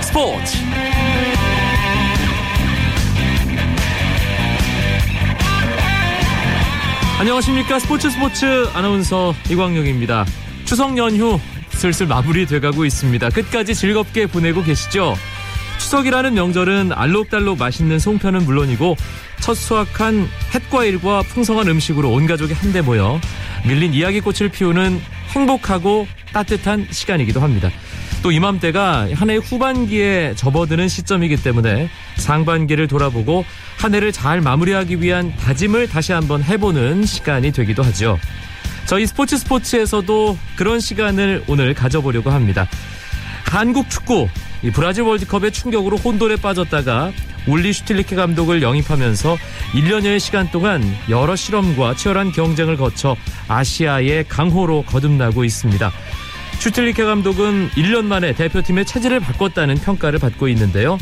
스포츠 0.00 0.58
안녕하십니까 7.18 7.78
스포츠 7.78 8.10
스포츠 8.10 8.68
아나운서 8.74 9.34
이광용입니다. 9.48 10.26
추석 10.66 10.98
연휴 10.98 11.40
슬슬 11.70 12.06
마무리돼가고 12.06 12.84
있습니다. 12.84 13.30
끝까지 13.30 13.74
즐겁게 13.74 14.26
보내고 14.26 14.62
계시죠? 14.62 15.16
추석이라는 15.78 16.34
명절은 16.34 16.92
알록달록 16.92 17.58
맛있는 17.58 17.98
송편은 17.98 18.44
물론이고 18.44 18.96
첫 19.40 19.54
수확한 19.54 20.28
햇과일과 20.54 21.22
풍성한 21.22 21.68
음식으로 21.68 22.10
온 22.10 22.26
가족이 22.26 22.52
한데 22.52 22.82
모여 22.82 23.20
밀린 23.66 23.94
이야기꽃을 23.94 24.50
피우는 24.50 25.00
행복하고 25.30 26.06
따뜻한 26.32 26.88
시간이기도 26.90 27.40
합니다. 27.40 27.70
또 28.22 28.32
이맘때가 28.32 29.08
한 29.14 29.30
해 29.30 29.36
후반기에 29.36 30.34
접어드는 30.36 30.88
시점이기 30.88 31.42
때문에 31.42 31.88
상반기를 32.16 32.88
돌아보고 32.88 33.44
한 33.78 33.94
해를 33.94 34.12
잘 34.12 34.40
마무리하기 34.40 35.02
위한 35.02 35.34
다짐을 35.36 35.88
다시 35.88 36.12
한번 36.12 36.42
해보는 36.42 37.04
시간이 37.04 37.52
되기도 37.52 37.82
하죠. 37.82 38.18
저희 38.86 39.06
스포츠 39.06 39.36
스포츠에서도 39.36 40.38
그런 40.54 40.78
시간을 40.80 41.44
오늘 41.48 41.74
가져보려고 41.74 42.30
합니다. 42.30 42.68
한국 43.44 43.90
축구 43.90 44.28
브라질 44.72 45.02
월드컵의 45.02 45.52
충격으로 45.52 45.96
혼돈에 45.96 46.36
빠졌다가 46.36 47.12
울리 47.46 47.72
슈틸리케 47.72 48.16
감독을 48.16 48.62
영입하면서 48.62 49.36
1년여의 49.72 50.18
시간 50.18 50.50
동안 50.50 50.82
여러 51.08 51.36
실험과 51.36 51.94
치열한 51.94 52.32
경쟁을 52.32 52.76
거쳐 52.76 53.16
아시아의 53.48 54.26
강호로 54.28 54.82
거듭나고 54.82 55.44
있습니다. 55.44 55.92
슈틸리케 56.66 57.04
감독은 57.04 57.70
1년 57.76 58.06
만에 58.06 58.32
대표팀의 58.32 58.86
체질을 58.86 59.20
바꿨다는 59.20 59.76
평가를 59.76 60.18
받고 60.18 60.48
있는데요. 60.48 60.98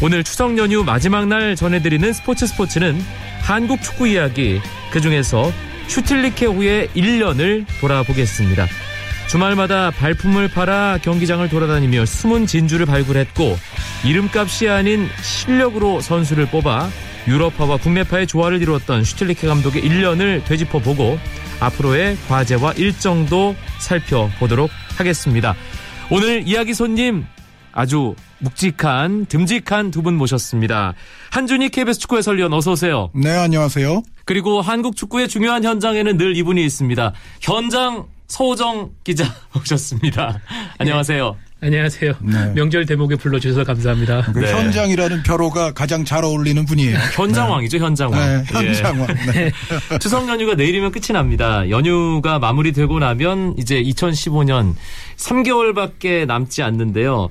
오늘 0.00 0.24
추석 0.24 0.56
연휴 0.56 0.82
마지막 0.82 1.28
날 1.28 1.54
전해드리는 1.56 2.10
스포츠 2.14 2.46
스포츠는 2.46 2.98
한국 3.42 3.82
축구 3.82 4.08
이야기 4.08 4.62
그 4.90 5.02
중에서 5.02 5.52
슈틸리케 5.88 6.46
후의 6.46 6.88
1년을 6.96 7.66
돌아보겠습니다. 7.82 8.66
주말마다 9.28 9.90
발품을 9.90 10.48
팔아 10.48 11.00
경기장을 11.02 11.46
돌아다니며 11.50 12.06
숨은 12.06 12.46
진주를 12.46 12.86
발굴했고 12.86 13.58
이름값이 14.06 14.70
아닌 14.70 15.10
실력으로 15.20 16.00
선수를 16.00 16.46
뽑아 16.46 16.88
유럽파와 17.26 17.78
국내파의 17.78 18.26
조화를 18.26 18.60
이루었던 18.60 19.02
슈틸리케 19.04 19.46
감독의 19.46 19.82
1년을 19.82 20.44
되짚어보고 20.44 21.18
앞으로의 21.60 22.16
과제와 22.28 22.72
일정도 22.72 23.54
살펴보도록 23.78 24.70
하겠습니다. 24.96 25.54
오늘 26.10 26.46
이야기 26.46 26.74
손님 26.74 27.24
아주 27.72 28.14
묵직한 28.38 29.26
듬직한 29.26 29.90
두 29.90 30.02
분 30.02 30.16
모셨습니다. 30.16 30.92
한준희 31.30 31.70
KBS 31.70 31.98
축구 32.00 32.18
해설위원 32.18 32.52
어서 32.52 32.72
오세요. 32.72 33.10
네, 33.14 33.30
안녕하세요. 33.30 34.02
그리고 34.26 34.60
한국 34.60 34.94
축구의 34.96 35.28
중요한 35.28 35.64
현장에는 35.64 36.16
늘 36.18 36.36
이분이 36.36 36.62
있습니다. 36.64 37.12
현장 37.40 38.06
서호정 38.28 38.90
기자 39.02 39.24
오셨습니다. 39.56 40.40
안녕하세요. 40.78 41.36
안녕하세요. 41.60 42.12
네. 42.20 42.52
명절 42.54 42.84
대목에 42.84 43.16
불러주셔서 43.16 43.64
감사합니다. 43.64 44.22
그 44.34 44.40
네. 44.40 44.52
현장이라는 44.52 45.22
벼로가 45.22 45.72
가장 45.72 46.04
잘 46.04 46.22
어울리는 46.22 46.62
분이에요. 46.66 46.98
현장왕이죠, 47.14 47.78
네. 47.78 47.84
현장왕. 47.84 48.20
네, 48.20 48.44
현장왕. 48.46 49.08
예. 49.36 49.52
추석 49.98 50.28
연휴가 50.28 50.54
내일이면 50.56 50.92
끝이 50.92 51.06
납니다. 51.12 51.68
연휴가 51.70 52.38
마무리되고 52.38 52.98
나면 52.98 53.54
이제 53.56 53.82
2015년 53.82 54.74
3개월밖에 55.16 56.26
남지 56.26 56.62
않는데요. 56.62 57.30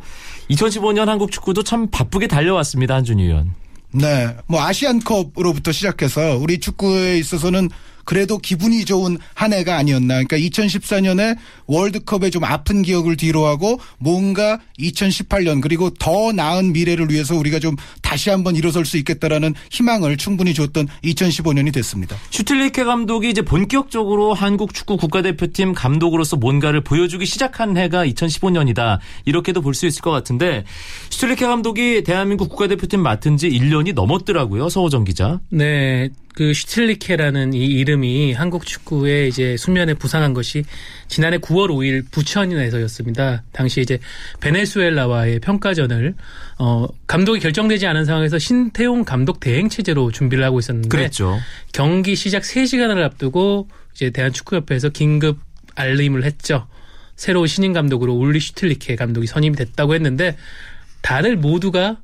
2015년 0.49 1.05
한국 1.05 1.31
축구도 1.31 1.63
참 1.63 1.87
바쁘게 1.91 2.25
달려왔습니다, 2.27 2.95
한준희 2.95 3.23
의원. 3.25 3.51
네. 3.91 4.35
뭐 4.47 4.63
아시안컵으로부터 4.63 5.71
시작해서 5.71 6.37
우리 6.37 6.59
축구에 6.59 7.19
있어서는 7.19 7.69
그래도 8.03 8.37
기분이 8.37 8.85
좋은 8.85 9.17
한 9.33 9.53
해가 9.53 9.77
아니었나. 9.77 10.23
그러니까 10.23 10.37
2014년에 10.37 11.37
월드컵에 11.67 12.29
좀 12.29 12.43
아픈 12.43 12.81
기억을 12.81 13.17
뒤로하고 13.17 13.79
뭔가 13.97 14.59
2018년 14.79 15.61
그리고 15.61 15.89
더 15.91 16.31
나은 16.31 16.73
미래를 16.73 17.09
위해서 17.11 17.35
우리가 17.35 17.59
좀 17.59 17.75
다시 18.01 18.29
한번 18.29 18.55
일어설 18.55 18.85
수 18.85 18.97
있겠다라는 18.97 19.53
희망을 19.71 20.17
충분히 20.17 20.53
줬던 20.53 20.87
2015년이 21.03 21.73
됐습니다. 21.73 22.15
슈틸리케 22.29 22.83
감독이 22.83 23.29
이제 23.29 23.41
본격적으로 23.41 24.33
한국 24.33 24.73
축구 24.73 24.97
국가대표팀 24.97 25.73
감독으로서 25.73 26.37
뭔가를 26.37 26.81
보여주기 26.81 27.25
시작한 27.25 27.75
해가 27.77 28.05
2015년이다. 28.05 28.99
이렇게도 29.25 29.61
볼 29.61 29.73
수 29.73 29.87
있을 29.87 30.01
것 30.03 30.11
같은데 30.11 30.65
슈틸리케 31.09 31.47
감독이 31.47 32.03
대한민국 32.03 32.49
국가대표팀 32.49 33.01
맡은 33.01 33.37
지 33.37 33.49
1년이 33.49 33.93
넘었더라고요. 33.95 34.69
서호정 34.69 35.03
기자. 35.03 35.39
네. 35.49 36.09
그 36.33 36.53
슈틸리케라는 36.53 37.53
이 37.53 37.65
이름이 37.65 38.33
한국 38.33 38.65
축구에 38.65 39.27
이제 39.27 39.55
수면에 39.55 39.93
부상한 39.93 40.33
것이 40.33 40.63
지난해 41.07 41.37
9월 41.37 41.69
5일 41.69 42.09
부천에서였습니다. 42.11 43.43
당시 43.51 43.81
이제 43.81 43.99
베네수엘라와의 44.41 45.39
평가전을 45.39 46.15
어 46.59 46.87
감독이 47.07 47.39
결정되지 47.39 47.85
않은 47.87 48.05
상황에서 48.05 48.39
신태용 48.39 49.05
감독 49.05 49.39
대행 49.39 49.69
체제로 49.69 50.11
준비를 50.11 50.43
하고 50.43 50.59
있었는데 50.59 50.89
그랬죠. 50.89 51.39
경기 51.71 52.15
시작 52.15 52.41
3시간을 52.43 53.03
앞두고 53.03 53.67
이제 53.93 54.09
대한축구협회에서 54.09 54.89
긴급 54.89 55.37
알림을 55.75 56.23
했죠. 56.23 56.67
새로운 57.15 57.47
신인 57.47 57.73
감독으로 57.73 58.13
울리 58.13 58.39
슈틸리케 58.39 58.95
감독이 58.95 59.27
선임이 59.27 59.55
됐다고 59.55 59.93
했는데 59.93 60.35
다들 61.01 61.35
모두가 61.35 61.97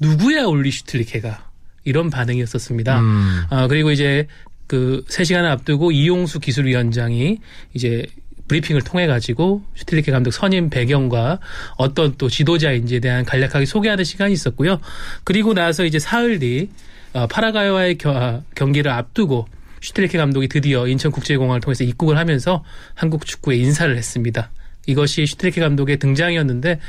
누구야 0.00 0.44
울리 0.44 0.70
슈틸리케가 0.70 1.50
이런 1.84 2.10
반응이었었습니다. 2.10 3.00
음. 3.00 3.42
어, 3.50 3.68
그리고 3.68 3.90
이제 3.90 4.26
그 4.66 5.04
3시간을 5.08 5.44
앞두고 5.46 5.92
이용수 5.92 6.40
기술위원장이 6.40 7.38
이제 7.74 8.06
브리핑을 8.48 8.82
통해 8.82 9.06
가지고 9.06 9.62
슈틸리케 9.74 10.12
감독 10.12 10.30
선임 10.30 10.68
배경과 10.68 11.38
어떤 11.76 12.14
또 12.18 12.28
지도자인지에 12.28 13.00
대한 13.00 13.24
간략하게 13.24 13.64
소개하는 13.64 14.04
시간이 14.04 14.32
있었고요. 14.32 14.80
그리고 15.24 15.54
나서 15.54 15.84
이제 15.84 15.98
사흘 15.98 16.38
뒤 16.38 16.68
어, 17.12 17.26
파라과이와의 17.26 17.98
겨, 17.98 18.42
경기를 18.54 18.90
앞두고 18.90 19.46
슈틸리케 19.80 20.18
감독이 20.18 20.48
드디어 20.48 20.86
인천국제공항을 20.86 21.60
통해서 21.60 21.84
입국을 21.84 22.16
하면서 22.16 22.64
한국 22.94 23.26
축구에 23.26 23.56
인사를 23.56 23.94
했습니다. 23.96 24.50
이것이 24.86 25.26
슈틸리케 25.26 25.60
감독의 25.60 25.98
등장이었는데 25.98 26.80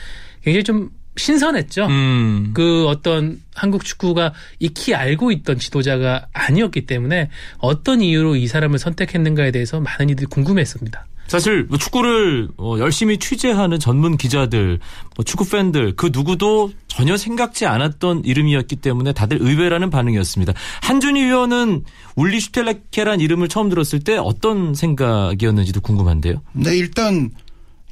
굉장히 0.43 0.63
좀 0.63 0.89
신선했죠. 1.17 1.85
음. 1.85 2.51
그 2.53 2.87
어떤 2.87 3.41
한국 3.53 3.85
축구가 3.85 4.33
익히 4.59 4.93
알고 4.93 5.31
있던 5.31 5.59
지도자가 5.59 6.27
아니었기 6.33 6.85
때문에 6.85 7.29
어떤 7.57 8.01
이유로 8.01 8.35
이 8.35 8.47
사람을 8.47 8.79
선택했는가에 8.79 9.51
대해서 9.51 9.79
많은 9.79 10.09
이들이 10.09 10.27
궁금했습니다. 10.27 11.05
사실 11.27 11.63
뭐 11.63 11.77
축구를 11.77 12.49
어, 12.57 12.75
열심히 12.77 13.17
취재하는 13.17 13.79
전문 13.79 14.15
기자들, 14.15 14.79
뭐 15.15 15.25
축구 15.25 15.49
팬들 15.49 15.95
그 15.95 16.11
누구도 16.13 16.71
전혀 16.87 17.17
생각지 17.17 17.65
않았던 17.65 18.23
이름이었기 18.25 18.77
때문에 18.77 19.11
다들 19.11 19.39
의외라는 19.41 19.89
반응이었습니다. 19.89 20.53
한준희 20.83 21.23
위원은 21.23 21.83
울리 22.15 22.39
슈텔레케란 22.39 23.21
이름을 23.21 23.49
처음 23.49 23.69
들었을 23.69 23.99
때 24.01 24.17
어떤 24.17 24.75
생각이었는지도 24.75 25.81
궁금한데요. 25.81 26.41
네, 26.53 26.77
일단 26.77 27.31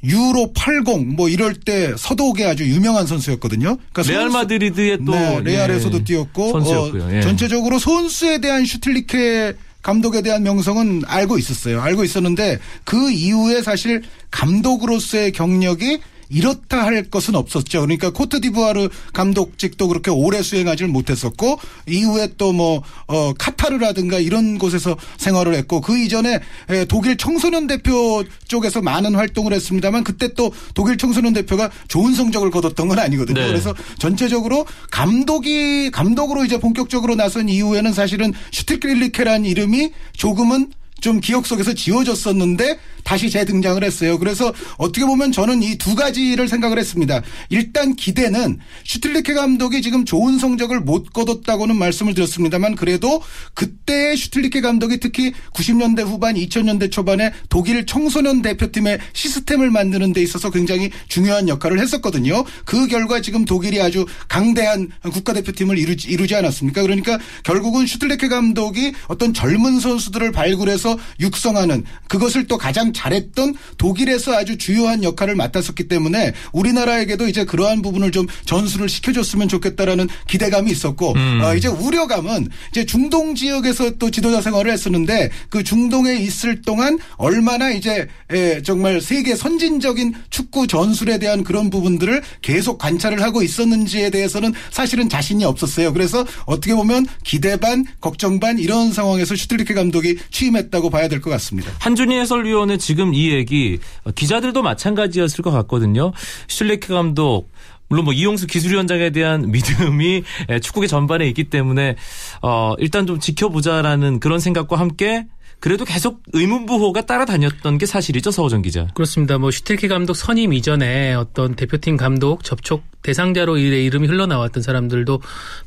유로 0.04 0.52
80 0.52 1.14
뭐 1.14 1.28
이럴 1.28 1.54
때 1.54 1.94
서독에 1.96 2.44
아주 2.44 2.64
유명한 2.68 3.06
선수였거든요. 3.06 3.76
그러니까 3.92 4.12
레알 4.12 4.30
마드리드에 4.30 4.98
또 5.04 5.12
네, 5.12 5.40
레알에서도 5.42 5.98
예, 5.98 6.04
뛰었고 6.04 6.52
선수였고요. 6.52 7.16
예. 7.16 7.20
전체적으로 7.22 7.78
손수에 7.78 8.38
대한 8.38 8.66
슈틸리케 8.66 9.54
감독에 9.82 10.22
대한 10.22 10.42
명성은 10.42 11.02
알고 11.06 11.38
있었어요. 11.38 11.80
알고 11.80 12.04
있었는데 12.04 12.58
그 12.84 13.10
이후에 13.10 13.62
사실 13.62 14.02
감독으로서의 14.30 15.32
경력이 15.32 16.00
이렇다 16.34 16.84
할 16.84 17.04
것은 17.04 17.36
없었죠. 17.36 17.82
그러니까 17.82 18.10
코트디부아르 18.10 18.88
감독직도 19.12 19.88
그렇게 19.88 20.10
오래 20.10 20.42
수행하지를 20.42 20.90
못했었고 20.90 21.58
이후에 21.88 22.34
또뭐 22.36 22.82
어, 23.06 23.32
카타르라든가 23.38 24.18
이런 24.18 24.58
곳에서 24.58 24.96
생활을 25.16 25.54
했고 25.54 25.80
그 25.80 25.96
이전에 25.96 26.40
독일 26.88 27.16
청소년 27.16 27.66
대표 27.66 28.24
쪽에서 28.48 28.82
많은 28.82 29.14
활동을 29.14 29.52
했습니다만 29.52 30.02
그때 30.02 30.34
또 30.34 30.52
독일 30.74 30.98
청소년 30.98 31.32
대표가 31.32 31.70
좋은 31.88 32.14
성적을 32.14 32.50
거뒀던 32.50 32.88
건 32.88 32.98
아니거든요. 32.98 33.40
네. 33.40 33.46
그래서 33.46 33.72
전체적으로 33.98 34.66
감독이 34.90 35.90
감독으로 35.90 36.44
이제 36.44 36.58
본격적으로 36.58 37.14
나선 37.14 37.48
이후에는 37.48 37.92
사실은 37.92 38.32
슈틸리케라는 38.50 39.44
이름이 39.44 39.92
조금은 40.16 40.72
좀 41.04 41.20
기억 41.20 41.44
속에서 41.44 41.74
지워졌었는데 41.74 42.78
다시 43.04 43.28
재등장을 43.28 43.84
했어요. 43.84 44.18
그래서 44.18 44.54
어떻게 44.78 45.04
보면 45.04 45.32
저는 45.32 45.62
이 45.62 45.74
두 45.84 45.94
가지를 45.94 46.48
생각을 46.48 46.78
했습니다. 46.78 47.20
일단 47.50 47.94
기대는 47.94 48.58
슈틸리케 48.84 49.34
감독이 49.34 49.82
지금 49.82 50.06
좋은 50.06 50.38
성적을 50.38 50.80
못 50.80 51.12
거뒀다고는 51.12 51.76
말씀을 51.76 52.14
드렸습니다만 52.14 52.74
그래도 52.74 53.20
그때 53.52 54.16
슈틸리케 54.16 54.62
감독이 54.62 54.98
특히 54.98 55.34
90년대 55.52 56.06
후반 56.06 56.36
2000년대 56.36 56.90
초반에 56.90 57.32
독일 57.50 57.84
청소년 57.84 58.40
대표팀의 58.40 58.98
시스템을 59.12 59.70
만드는 59.70 60.14
데 60.14 60.22
있어서 60.22 60.50
굉장히 60.50 60.90
중요한 61.08 61.50
역할을 61.50 61.78
했었거든요. 61.80 62.44
그 62.64 62.86
결과 62.86 63.20
지금 63.20 63.44
독일이 63.44 63.82
아주 63.82 64.06
강대한 64.28 64.88
국가대표팀을 65.02 65.76
이루지, 65.76 66.08
이루지 66.08 66.34
않았습니까? 66.36 66.80
그러니까 66.80 67.18
결국은 67.42 67.86
슈틸리케 67.86 68.28
감독이 68.28 68.94
어떤 69.08 69.34
젊은 69.34 69.80
선수들을 69.80 70.32
발굴해서 70.32 70.93
육성하는 71.20 71.84
그것을 72.08 72.46
또 72.46 72.58
가장 72.58 72.92
잘했던 72.92 73.54
독일에서 73.78 74.34
아주 74.34 74.58
주요한 74.58 75.02
역할을 75.02 75.34
맡았었기 75.34 75.88
때문에 75.88 76.32
우리나라에게도 76.52 77.28
이제 77.28 77.44
그러한 77.44 77.82
부분을 77.82 78.12
좀 78.12 78.26
전수를 78.46 78.88
시켜줬으면 78.88 79.48
좋겠다라는 79.48 80.08
기대감이 80.28 80.70
있었고 80.70 81.12
음. 81.12 81.40
어, 81.42 81.54
이제 81.54 81.68
우려감은 81.68 82.48
이제 82.70 82.84
중동 82.84 83.34
지역에서 83.34 83.92
또 83.98 84.10
지도자 84.10 84.40
생활을 84.40 84.72
했었는데 84.72 85.30
그 85.48 85.62
중동에 85.62 86.16
있을 86.16 86.62
동안 86.62 86.98
얼마나 87.16 87.70
이제 87.70 88.08
예, 88.32 88.62
정말 88.62 89.00
세계 89.00 89.34
선진적인 89.36 90.14
축구 90.30 90.66
전술에 90.66 91.18
대한 91.18 91.44
그런 91.44 91.70
부분들을 91.70 92.22
계속 92.42 92.78
관찰을 92.78 93.22
하고 93.22 93.42
있었는지에 93.42 94.10
대해서는 94.10 94.52
사실은 94.70 95.08
자신이 95.08 95.44
없었어요. 95.44 95.92
그래서 95.92 96.24
어떻게 96.46 96.74
보면 96.74 97.06
기대 97.22 97.56
반 97.56 97.84
걱정 98.00 98.40
반 98.40 98.58
이런 98.58 98.92
상황에서 98.92 99.36
슈틸리케 99.36 99.74
감독이 99.74 100.16
취임했다고 100.30 100.83
봐야 100.90 101.08
될 101.08 101.20
것 101.20 101.30
같습니다. 101.30 101.70
한준희 101.80 102.16
해설위원의 102.18 102.78
지금 102.78 103.14
이 103.14 103.30
얘기 103.32 103.78
기자들도 104.14 104.62
마찬가지였을 104.62 105.42
것 105.42 105.50
같거든요. 105.50 106.12
슈틸리케 106.48 106.92
감독 106.92 107.50
물론 107.88 108.04
뭐 108.06 108.14
이용수 108.14 108.46
기술위원장에 108.46 109.10
대한 109.10 109.50
믿음이 109.52 110.22
축구계 110.62 110.86
전반에 110.86 111.26
있기 111.28 111.44
때문에 111.44 111.96
어 112.42 112.74
일단 112.78 113.06
좀 113.06 113.20
지켜보자라는 113.20 114.20
그런 114.20 114.40
생각과 114.40 114.78
함께 114.78 115.26
그래도 115.64 115.86
계속 115.86 116.22
의문부호가 116.34 117.06
따라다녔던 117.06 117.78
게 117.78 117.86
사실이죠, 117.86 118.30
서호정 118.30 118.60
기자. 118.60 118.86
그렇습니다. 118.92 119.38
뭐 119.38 119.50
슈틸리케 119.50 119.88
감독 119.88 120.12
선임 120.12 120.52
이전에 120.52 121.14
어떤 121.14 121.54
대표팀 121.54 121.96
감독 121.96 122.44
접촉 122.44 122.84
대상자로 123.04 123.58
이름이 123.58 124.08
흘러나왔던 124.08 124.62
사람들도 124.62 125.20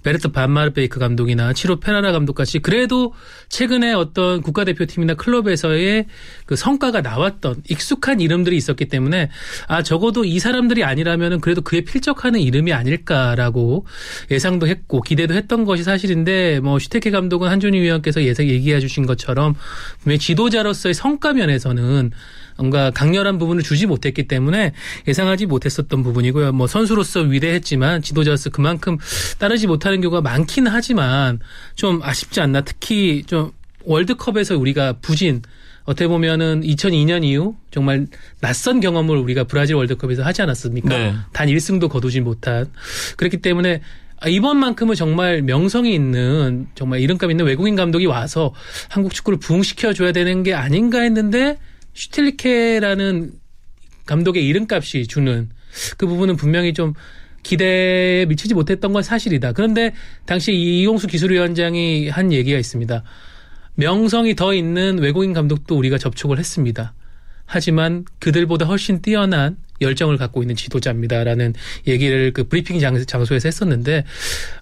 베르트 0.03 0.29
반마르베이크 0.29 0.99
감독이나 0.99 1.53
치로 1.53 1.79
페라라 1.79 2.11
감독같이 2.11 2.59
그래도 2.59 3.13
최근에 3.47 3.93
어떤 3.93 4.41
국가대표팀이나 4.41 5.13
클럽에서의 5.13 6.07
그 6.45 6.55
성과가 6.55 7.01
나왔던 7.01 7.63
익숙한 7.69 8.19
이름들이 8.19 8.57
있었기 8.57 8.85
때문에 8.85 9.29
아 9.67 9.83
적어도 9.83 10.25
이 10.25 10.39
사람들이 10.39 10.83
아니라면은 10.83 11.39
그래도 11.39 11.61
그에 11.61 11.81
필적하는 11.81 12.39
이름이 12.39 12.73
아닐까라고 12.73 13.85
예상도 14.31 14.67
했고 14.67 15.01
기대도 15.01 15.35
했던 15.35 15.63
것이 15.63 15.83
사실인데 15.83 16.59
뭐 16.59 16.79
슈테케 16.79 17.11
감독은 17.11 17.49
한준희 17.49 17.79
위원께서 17.79 18.23
예상 18.23 18.47
얘기해 18.47 18.79
주신 18.79 19.05
것처럼 19.05 19.53
분명히 20.01 20.19
지도자로서의 20.19 20.93
성과 20.93 21.33
면에서는 21.33 22.11
뭔가 22.57 22.91
강렬한 22.91 23.37
부분을 23.37 23.63
주지 23.63 23.85
못했기 23.85 24.27
때문에 24.27 24.73
예상하지 25.07 25.45
못했었던 25.45 26.03
부분이고요. 26.03 26.51
뭐 26.53 26.67
선수로서 26.67 27.21
위대했지만 27.21 28.01
지도자로서 28.01 28.49
그만큼 28.49 28.97
따르지 29.37 29.67
못하는 29.67 30.01
경우가 30.01 30.21
많긴 30.21 30.67
하지만 30.67 31.39
좀 31.75 32.01
아쉽지 32.03 32.41
않나. 32.41 32.61
특히 32.61 33.23
좀 33.25 33.51
월드컵에서 33.85 34.57
우리가 34.57 34.93
부진 35.01 35.41
어떻게 35.85 36.07
보면은 36.07 36.61
2002년 36.61 37.23
이후 37.23 37.55
정말 37.71 38.07
낯선 38.41 38.81
경험을 38.81 39.15
우리가 39.17 39.45
브라질 39.45 39.75
월드컵에서 39.77 40.21
하지 40.21 40.41
않았습니까? 40.41 40.89
네. 40.89 41.15
단 41.31 41.47
1승도 41.47 41.89
거두지 41.89 42.19
못한. 42.19 42.69
그렇기 43.15 43.37
때문에 43.37 43.81
이번만큼은 44.25 44.95
정말 44.95 45.41
명성이 45.43 45.93
있는 45.93 46.67
정말 46.73 47.01
이름값 47.01 47.29
있는 47.29 47.45
외국인 47.45 47.75
감독이 47.75 48.07
와서 48.07 48.53
한국 48.89 49.13
축구를 49.13 49.37
부흥시켜 49.39 49.93
줘야 49.93 50.11
되는 50.11 50.41
게 50.41 50.53
아닌가 50.53 51.01
했는데 51.01 51.59
슈틸리케라는 51.93 53.31
감독의 54.05 54.45
이름값이 54.47 55.07
주는 55.07 55.49
그 55.97 56.07
부분은 56.07 56.35
분명히 56.35 56.73
좀 56.73 56.93
기대에 57.43 58.25
미치지 58.25 58.53
못했던 58.55 58.91
건 58.91 59.03
사실이다. 59.03 59.53
그런데 59.53 59.93
당시 60.25 60.53
이용수 60.53 61.07
기술위원장이 61.07 62.09
한 62.09 62.31
얘기가 62.31 62.57
있습니다. 62.57 63.03
명성이 63.75 64.35
더 64.35 64.53
있는 64.53 64.97
외국인 64.97 65.33
감독도 65.33 65.77
우리가 65.77 65.97
접촉을 65.97 66.39
했습니다. 66.39 66.93
하지만 67.47 68.05
그들보다 68.19 68.65
훨씬 68.65 69.01
뛰어난 69.01 69.57
열정을 69.81 70.17
갖고 70.17 70.41
있는 70.41 70.55
지도자입니다라는 70.55 71.53
얘기를 71.87 72.31
그 72.33 72.43
브리핑 72.43 72.79
장소에서 72.79 73.47
했었는데 73.47 74.05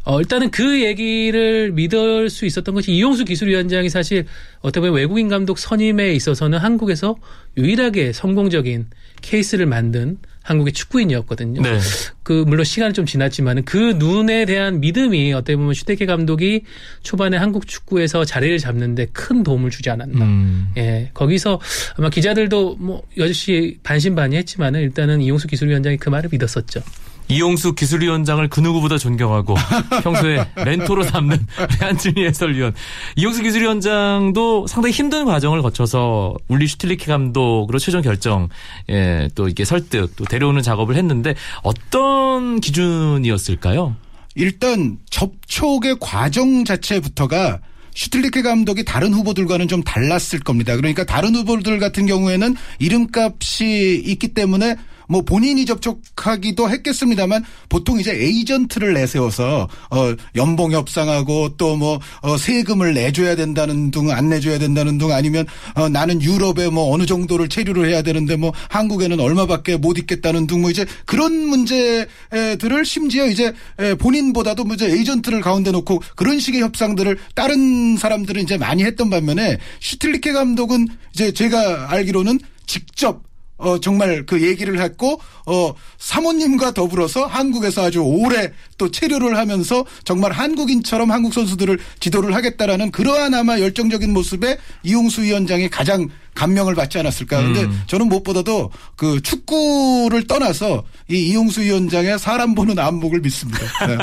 어 0.03 0.19
일단은 0.19 0.51
그 0.51 0.83
얘기를 0.83 1.71
믿을 1.71 2.29
수 2.29 2.45
있었던 2.45 2.75
것이 2.75 2.91
이용수 2.91 3.25
기술위원장이 3.25 3.89
사실 3.89 4.25
어떻게 4.59 4.81
보면 4.81 4.95
외국인 4.95 5.29
감독 5.29 5.57
선임에 5.57 6.13
있어서는 6.13 6.59
한국에서 6.59 7.15
유일하게 7.57 8.13
성공적인 8.13 8.87
케이스를 9.21 9.65
만든 9.65 10.17
한국의 10.45 10.73
축구인이었거든요. 10.73 11.61
네. 11.61 11.79
그 12.21 12.43
물론 12.47 12.63
시간이 12.63 12.93
좀 12.93 13.05
지났지만 13.05 13.65
그 13.65 13.95
눈에 13.97 14.45
대한 14.45 14.79
믿음이 14.79 15.33
어떻게 15.33 15.55
보면 15.55 15.73
슈테케 15.73 16.05
감독이 16.05 16.61
초반에 17.01 17.35
한국 17.35 17.67
축구에서 17.67 18.25
자리를 18.25 18.59
잡는데 18.59 19.07
큰 19.11 19.41
도움을 19.43 19.71
주지 19.71 19.89
않았나. 19.89 20.23
음. 20.23 20.67
예. 20.77 21.09
거기서 21.15 21.59
아마 21.97 22.11
기자들도 22.11 22.75
뭐 22.75 23.01
여전히 23.17 23.77
반신반의했지만은 23.81 24.81
일단은 24.81 25.21
이용수 25.21 25.47
기술위원장이 25.47 25.97
그 25.97 26.09
말을 26.09 26.29
믿었었죠. 26.31 26.81
이용수 27.27 27.73
기술위원장을 27.73 28.47
그 28.49 28.59
누구보다 28.59 28.97
존경하고 28.97 29.55
평소에 30.03 30.45
멘토로 30.63 31.03
삼는 31.03 31.47
한준희 31.79 32.25
해설위원. 32.25 32.73
이용수 33.15 33.41
기술위원장도 33.41 34.67
상당히 34.67 34.93
힘든 34.93 35.25
과정을 35.25 35.61
거쳐서 35.61 36.35
울리 36.47 36.67
슈틸리케 36.67 37.05
감독으로 37.05 37.79
최종 37.79 38.01
결정, 38.01 38.49
예, 38.89 39.29
또 39.35 39.47
이게 39.47 39.65
설득, 39.65 40.15
또 40.15 40.25
데려오는 40.25 40.61
작업을 40.61 40.95
했는데 40.95 41.35
어떤 41.63 42.59
기준이었을까요? 42.59 43.95
일단 44.35 44.97
접촉의 45.09 45.97
과정 45.99 46.65
자체부터가 46.65 47.59
슈틸리케 47.95 48.41
감독이 48.41 48.83
다른 48.83 49.13
후보들과는 49.13 49.67
좀 49.69 49.81
달랐을 49.81 50.39
겁니다. 50.43 50.75
그러니까 50.75 51.05
다른 51.05 51.33
후보들 51.33 51.79
같은 51.79 52.05
경우에는 52.05 52.55
이름값이 52.79 54.03
있기 54.05 54.29
때문에 54.29 54.75
뭐 55.07 55.21
본인이 55.21 55.65
접촉하기도 55.65 56.69
했겠습니다만 56.69 57.43
보통 57.69 57.99
이제 57.99 58.11
에이전트를 58.11 58.93
내세워서 58.93 59.67
어 59.91 60.15
연봉 60.35 60.71
협상하고 60.71 61.57
또 61.57 61.75
뭐 61.75 61.99
어 62.21 62.37
세금을 62.37 62.93
내줘야 62.93 63.35
된다는 63.35 63.91
둥 63.91 64.09
안 64.11 64.29
내줘야 64.29 64.57
된다는 64.59 64.97
둥 64.97 65.11
아니면 65.11 65.45
어 65.75 65.89
나는 65.89 66.21
유럽에 66.21 66.69
뭐 66.69 66.93
어느 66.93 67.05
정도를 67.05 67.49
체류를 67.49 67.89
해야 67.89 68.01
되는데 68.01 68.35
뭐 68.35 68.53
한국에는 68.69 69.19
얼마밖에 69.19 69.77
못 69.77 69.97
있겠다는 69.97 70.47
둥 70.47 70.61
뭐 70.61 70.69
이제 70.71 70.85
그런 71.05 71.33
문제들을 71.33 72.85
심지어 72.85 73.27
이제 73.27 73.53
본인보다도 73.99 74.63
뭐 74.63 74.75
이제 74.75 74.87
에이전트를 74.89 75.41
가운데 75.41 75.71
놓고 75.71 76.01
그런 76.15 76.39
식의 76.39 76.61
협상들을 76.61 77.17
다른 77.35 77.97
사람들은 77.97 78.43
이제 78.43 78.57
많이 78.57 78.83
했던 78.83 79.09
반면에 79.09 79.57
슈틸리케 79.81 80.31
감독은 80.31 80.87
이제 81.13 81.31
제가 81.31 81.91
알기로는 81.91 82.39
직접 82.65 83.21
어, 83.57 83.79
정말 83.79 84.25
그 84.25 84.41
얘기를 84.41 84.81
했고, 84.81 85.19
어, 85.45 85.73
사모님과 85.97 86.71
더불어서 86.71 87.25
한국에서 87.25 87.85
아주 87.85 87.99
오래 88.01 88.51
또 88.77 88.91
체류를 88.91 89.37
하면서 89.37 89.85
정말 90.03 90.31
한국인처럼 90.31 91.11
한국 91.11 91.33
선수들을 91.33 91.79
지도를 91.99 92.35
하겠다라는 92.35 92.91
그러한 92.91 93.33
아마 93.33 93.59
열정적인 93.59 94.13
모습에 94.13 94.57
이용수 94.83 95.21
위원장이 95.21 95.69
가장 95.69 96.09
감명을 96.35 96.75
받지 96.75 96.99
않았을까. 96.99 97.41
근데 97.41 97.63
음. 97.63 97.81
저는 97.87 98.07
무엇보다도 98.09 98.69
그 98.95 99.21
축구를 99.21 100.27
떠나서 100.27 100.83
이 101.09 101.29
이용수 101.29 101.61
위원장의 101.61 102.19
사람 102.19 102.53
보는 102.53 102.77
안목을 102.77 103.21
믿습니다. 103.21 103.59
네. 103.87 103.97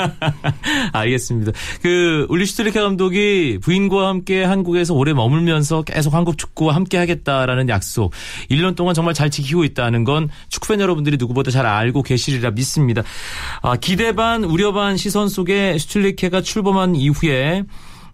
알겠습니다. 0.91 1.51
그 1.81 2.25
울리 2.29 2.45
슈틸리케 2.45 2.81
감독이 2.81 3.59
부인과 3.61 4.07
함께 4.07 4.43
한국에서 4.43 4.93
오래 4.93 5.13
머물면서 5.13 5.83
계속 5.83 6.13
한국 6.13 6.37
축구와 6.37 6.75
함께 6.75 6.97
하겠다라는 6.97 7.69
약속 7.69 8.11
1년 8.49 8.75
동안 8.75 8.95
정말 8.95 9.13
잘 9.13 9.29
지키고 9.29 9.63
있다는 9.63 10.03
건 10.03 10.29
축구팬 10.49 10.79
여러분들이 10.81 11.17
누구보다 11.17 11.51
잘 11.51 11.65
알고 11.65 12.01
계시리라 12.01 12.51
믿습니다. 12.51 13.03
아, 13.61 13.75
기대 13.75 14.13
반 14.13 14.43
우려 14.43 14.73
반 14.73 14.97
시선 14.97 15.29
속에 15.29 15.77
슈틸리케가 15.77 16.41
출범한 16.41 16.95
이후에 16.95 17.63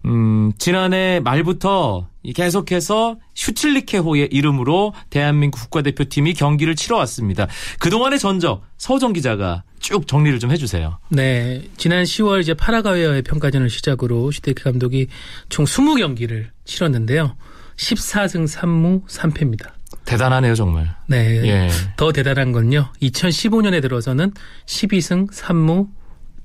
음, 0.06 0.52
지난해 0.58 1.20
말부터 1.20 2.08
계속해서 2.34 3.16
슈틸리케호의 3.34 4.28
이름으로 4.30 4.92
대한민국 5.08 5.60
국가대표팀이 5.62 6.34
경기를 6.34 6.74
치러왔습니다. 6.76 7.46
그동안의 7.78 8.18
전적 8.18 8.62
서정 8.76 9.12
기자가 9.12 9.62
쭉 9.78 10.06
정리를 10.06 10.38
좀 10.38 10.50
해주세요. 10.50 10.98
네, 11.08 11.62
지난 11.76 12.04
10월 12.04 12.40
이제 12.40 12.54
파라과이어의 12.54 13.22
평가전을 13.22 13.70
시작으로 13.70 14.30
슈틸리케 14.30 14.62
감독이 14.62 15.06
총 15.48 15.64
20경기를 15.64 16.48
치렀는데요. 16.64 17.36
14승 17.76 18.46
3무 18.46 19.06
3패입니다. 19.06 19.70
대단하네요, 20.04 20.54
정말. 20.54 20.94
네. 21.06 21.40
예. 21.46 21.68
더 21.96 22.12
대단한 22.12 22.52
건요. 22.52 22.90
2015년에 23.02 23.80
들어서는 23.80 24.32
12승 24.66 25.32
3무 25.32 25.88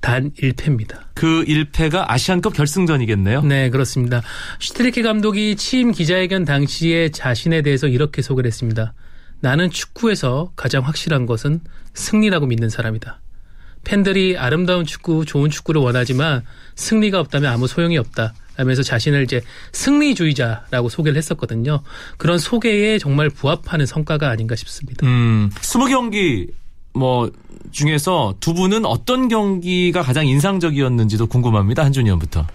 단 0.05 0.29
1패입니다. 0.33 0.99
그 1.15 1.43
1패가 1.45 2.05
아시안컵 2.07 2.53
결승전이겠네요. 2.53 3.41
네, 3.41 3.71
그렇습니다. 3.71 4.21
슈틸리케 4.59 5.01
감독이 5.01 5.55
취임 5.55 5.91
기자회견 5.91 6.45
당시에 6.45 7.09
자신에 7.09 7.63
대해서 7.63 7.87
이렇게 7.87 8.21
소개를 8.21 8.47
했습니다. 8.47 8.93
나는 9.39 9.71
축구에서 9.71 10.51
가장 10.55 10.85
확실한 10.85 11.25
것은 11.25 11.59
승리라고 11.95 12.45
믿는 12.45 12.69
사람이다. 12.69 13.19
팬들이 13.83 14.37
아름다운 14.37 14.85
축구, 14.85 15.25
좋은 15.25 15.49
축구를 15.49 15.81
원하지만 15.81 16.43
승리가 16.75 17.19
없다면 17.21 17.51
아무 17.51 17.65
소용이 17.65 17.97
없다. 17.97 18.35
하면서 18.57 18.83
자신을 18.83 19.23
이제 19.23 19.41
승리주의자라고 19.71 20.87
소개를 20.87 21.17
했었거든요. 21.17 21.81
그런 22.17 22.37
소개에 22.37 22.99
정말 22.99 23.31
부합하는 23.31 23.87
성과가 23.87 24.29
아닌가 24.29 24.55
싶습니다. 24.55 25.07
음, 25.07 25.49
20경기 25.55 26.51
뭐 26.95 27.29
중에서 27.71 28.35
두 28.39 28.53
분은 28.53 28.85
어떤 28.85 29.27
경기가 29.27 30.01
가장 30.01 30.25
인상적이었는지도 30.27 31.27
궁금합니다. 31.27 31.83
한준희 31.83 32.05
위원부터. 32.05 32.45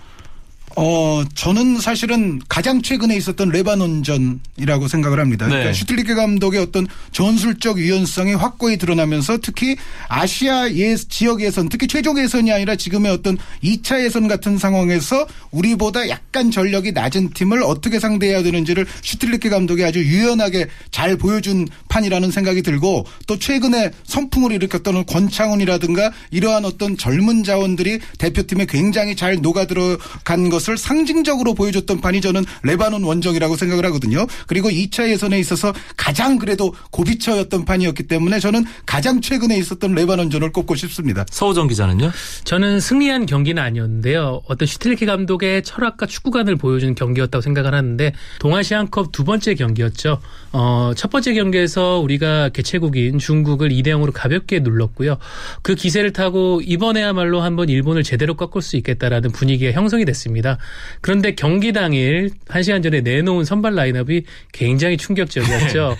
어, 0.76 1.24
저는 1.34 1.80
사실은 1.80 2.40
가장 2.48 2.80
최근에 2.80 3.16
있었던 3.16 3.48
레바논전이라고 3.48 4.88
생각을 4.88 5.18
합니다. 5.18 5.46
네. 5.46 5.50
그러니까 5.50 5.72
슈틸리케 5.72 6.14
감독의 6.14 6.60
어떤 6.60 6.86
전술적 7.12 7.78
유연성이 7.78 8.34
확고히 8.34 8.76
드러나면서 8.76 9.38
특히 9.42 9.76
아시아 10.08 10.70
예, 10.70 10.94
지역 10.96 11.42
예선, 11.42 11.68
특히 11.68 11.88
최종 11.88 12.18
예선이 12.18 12.52
아니라 12.52 12.76
지금의 12.76 13.10
어떤 13.10 13.36
2차 13.64 14.04
예선 14.04 14.28
같은 14.28 14.58
상황에서 14.58 15.26
우리보다 15.50 16.08
약간 16.08 16.50
전력이 16.50 16.92
낮은 16.92 17.30
팀을 17.30 17.62
어떻게 17.62 17.98
상대해야 17.98 18.42
되는지를 18.42 18.86
슈틀리케 19.02 19.48
감독이 19.48 19.84
아주 19.84 20.00
유연하게 20.00 20.68
잘 20.90 21.16
보여준 21.16 21.66
판이라는 21.88 22.30
생각이 22.30 22.62
들고 22.62 23.06
또 23.26 23.38
최근에 23.38 23.90
선풍을 24.04 24.52
일으켰던 24.52 25.04
권창훈이라든가 25.06 26.12
이러한 26.30 26.64
어떤 26.64 26.96
젊은 26.96 27.42
자원들이 27.42 27.98
대표팀에 28.18 28.66
굉장히 28.66 29.16
잘 29.16 29.36
녹아들어간 29.40 30.48
것 30.48 30.59
것을 30.60 30.76
상징적으로 30.76 31.54
보여줬던 31.54 32.00
판이 32.00 32.20
저는 32.20 32.44
레바논 32.62 33.02
원정이라고 33.02 33.56
생각을 33.56 33.86
하거든요. 33.86 34.26
그리고 34.46 34.68
2차 34.68 35.08
예선에 35.08 35.38
있어서 35.40 35.72
가장 35.96 36.38
그래도 36.38 36.74
고비처였던 36.90 37.64
판이었기 37.64 38.04
때문에 38.04 38.38
저는 38.38 38.64
가장 38.84 39.20
최근에 39.20 39.56
있었던 39.58 39.94
레바논전을 39.94 40.52
꼽고 40.52 40.74
싶습니다. 40.76 41.24
서우정 41.30 41.68
기자는요? 41.68 42.10
저는 42.44 42.80
승리한 42.80 43.26
경기는 43.26 43.60
아니었는데요. 43.62 44.42
어떤 44.46 44.66
슈틸케 44.66 45.06
감독의 45.06 45.62
철학과 45.62 46.06
축구관을 46.06 46.56
보여준 46.56 46.94
경기였다고 46.94 47.40
생각을 47.40 47.74
하는데 47.74 48.12
동아시안컵 48.40 49.12
두 49.12 49.24
번째 49.24 49.54
경기였죠. 49.54 50.20
어, 50.52 50.92
첫 50.94 51.10
번째 51.10 51.34
경기에서 51.34 51.98
우리가 51.98 52.50
개최국인 52.50 53.18
중국을 53.18 53.70
2대 53.70 53.88
0으로 53.88 54.10
가볍게 54.12 54.58
눌렀고요. 54.60 55.16
그 55.62 55.74
기세를 55.74 56.12
타고 56.12 56.60
이번에야말로 56.62 57.40
한번 57.40 57.68
일본을 57.68 58.02
제대로 58.02 58.36
꺾을 58.36 58.60
수 58.62 58.76
있겠다라는 58.76 59.30
분위기가 59.30 59.72
형성이 59.72 60.04
됐습니다. 60.04 60.49
있습니다. 60.50 60.58
그런데 61.00 61.34
경기 61.34 61.72
당일 61.72 62.30
1시간 62.48 62.82
전에 62.82 63.00
내놓은 63.00 63.44
선발 63.44 63.74
라인업이 63.74 64.24
굉장히 64.52 64.96
충격적이었죠. 64.96 65.96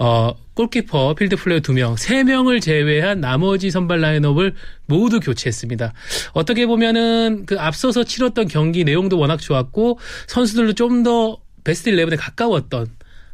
어, 0.00 0.34
골키퍼, 0.54 1.14
필드 1.14 1.36
플레이어 1.36 1.60
2명, 1.60 1.96
3명을 1.96 2.60
제외한 2.60 3.20
나머지 3.20 3.70
선발 3.70 4.00
라인업을 4.00 4.54
모두 4.86 5.20
교체했습니다. 5.20 5.92
어떻게 6.32 6.66
보면은 6.66 7.46
그 7.46 7.58
앞서서 7.58 8.04
치렀던 8.04 8.48
경기 8.48 8.84
내용도 8.84 9.18
워낙 9.18 9.40
좋았고 9.40 9.98
선수들도 10.26 10.74
좀 10.74 11.02
더 11.02 11.38
베스트 11.64 11.90
11에 11.90 12.16
가까웠던 12.18 12.88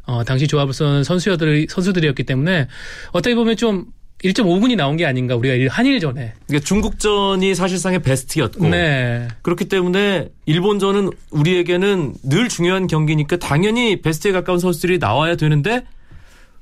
어, 0.07 0.23
당시 0.23 0.47
조합을 0.47 0.73
쓴 0.73 1.03
선수들, 1.03 1.65
선수들이었기 1.69 2.23
때문에 2.23 2.67
어떻게 3.11 3.33
보면 3.33 3.57
좀 3.57 3.85
1.5분이 4.23 4.75
나온 4.75 4.97
게 4.97 5.05
아닌가 5.05 5.35
우리가 5.35 5.73
한일전에. 5.73 6.33
그러니까 6.47 6.65
중국전이 6.65 7.53
사실상의 7.53 8.01
베스트였고 8.01 8.67
네. 8.69 9.27
그렇기 9.41 9.65
때문에 9.65 10.29
일본전은 10.45 11.11
우리에게는 11.31 12.13
늘 12.23 12.49
중요한 12.49 12.87
경기니까 12.87 13.37
당연히 13.37 14.01
베스트에 14.01 14.31
가까운 14.31 14.57
선수들이 14.59 14.97
나와야 14.99 15.35
되는데 15.35 15.83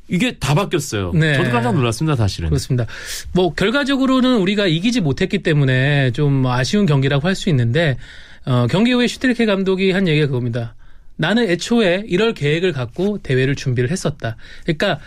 이게 0.10 0.38
다 0.38 0.54
바뀌었어요. 0.54 1.14
네. 1.14 1.36
저도 1.36 1.52
깜짝 1.52 1.74
놀랐습니다, 1.76 2.16
사실은. 2.18 2.50
그렇습니다. 2.50 2.86
뭐 3.34 3.54
결과적으로는 3.54 4.38
우리가 4.38 4.68
이기지 4.68 5.00
못했기 5.02 5.44
때문에 5.44 6.12
좀 6.12 6.46
아쉬운 6.46 6.86
경기라고 6.86 7.28
할 7.28 7.36
수 7.36 7.50
있는데 7.50 7.98
어, 8.46 8.68
경기 8.70 8.92
후에 8.92 9.08
슈틸리케 9.08 9.46
감독이 9.46 9.92
한 9.92 10.08
얘기가 10.08 10.28
그겁니다. 10.28 10.76
나는 11.16 11.50
애초에 11.50 12.04
이럴 12.08 12.34
계획을 12.34 12.74
갖고 12.74 13.20
대회를 13.20 13.56
준비를 13.56 13.90
했었다. 13.92 14.36
그러니까 14.64 15.00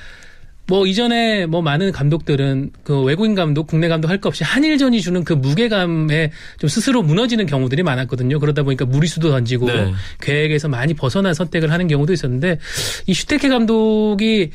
뭐 0.68 0.87
이전에 0.87 1.46
뭐 1.46 1.62
많은 1.62 1.92
감독들은 1.92 2.70
그 2.82 3.02
외국인 3.02 3.35
감독, 3.35 3.66
국내 3.66 3.88
감독 3.88 4.08
할 4.08 4.20
것 4.20 4.28
없이 4.28 4.44
한일전이 4.44 5.00
주는 5.00 5.23
그 5.25 5.32
무게감에 5.32 6.32
좀 6.58 6.68
스스로 6.68 7.02
무너지는 7.02 7.46
경우들이 7.46 7.82
많았거든요. 7.82 8.38
그러다 8.40 8.62
보니까 8.62 8.85
무리수도 8.85 9.30
던지고 9.30 9.66
네. 9.66 9.92
계획에서 10.20 10.68
많이 10.68 10.94
벗어난 10.94 11.35
선택을 11.35 11.70
하는 11.70 11.87
경우도 11.87 12.12
있었는데 12.12 12.58
이 13.06 13.14
슈테케 13.14 13.49
감독이 13.49 14.50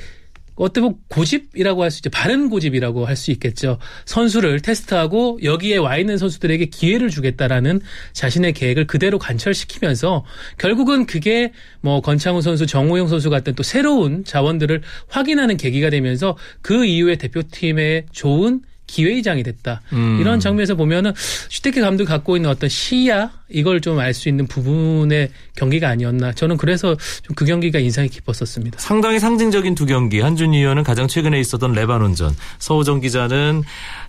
어떻게 0.62 0.82
보면 0.82 0.98
고집이라고 1.08 1.84
할 1.84 1.92
수 1.92 2.00
있죠. 2.00 2.10
바른 2.12 2.50
고집이라고 2.50 3.06
할 3.06 3.16
수 3.16 3.32
있겠죠. 3.32 3.78
선수를 4.06 4.62
테스트하고 4.62 5.40
여기에 5.44 5.78
와 5.78 5.98
있는 5.98 6.18
선수들에게 6.18 6.68
기회를 6.68 7.10
주겠다라는 7.10 7.82
자신의 8.14 8.54
계획을 8.54 8.88
그대로 8.88 9.20
관철시키면서 9.20 10.24
결국은 10.58 11.06
그게 11.06 11.52
뭐 11.82 12.02
건창훈 12.02 12.42
선수, 12.42 12.66
정우영 12.66 13.08
선수 13.08 13.30
같은 13.30 13.54
또 13.56 13.64
새로운 13.64 14.24
자원들을 14.24 14.82
확인하는 15.08 15.58
계기가 15.58 15.90
되면서 15.90 16.38
그 16.62 16.86
이후에 16.86 17.16
대표팀의 17.18 18.06
좋은 18.12 18.62
기회의장이 18.88 19.44
됐다. 19.44 19.82
음. 19.94 20.18
이런 20.20 20.40
장면에서 20.40 20.76
보면은 20.76 21.14
슈테케 21.50 21.80
감독이 21.82 22.08
갖고 22.08 22.36
있는 22.36 22.50
어떤 22.50 22.70
시야 22.70 23.32
이걸 23.54 23.82
좀 23.82 24.00
알 24.00 24.14
수 24.14 24.30
있는 24.30 24.48
부분의 24.48 25.30
경기가 25.56 25.90
아니었나. 25.90 26.34
저는 26.34 26.58
그래서 26.58 26.96
좀 27.24 27.36
그 27.36 27.46
경기가 27.46 27.80
인상이 27.80 28.08
깊었었습니다. 28.10 28.78
상당히 28.80 29.20
상징적인 29.20 29.74
두 29.76 29.86
경기. 29.86 30.20
한준희 30.22 30.58
의원은 30.60 30.84
가장 30.84 31.08
최근에 31.08 31.40
있었던 31.40 31.72
레바논전, 31.74 32.36
서우정 32.60 33.00
기자는 33.02 33.64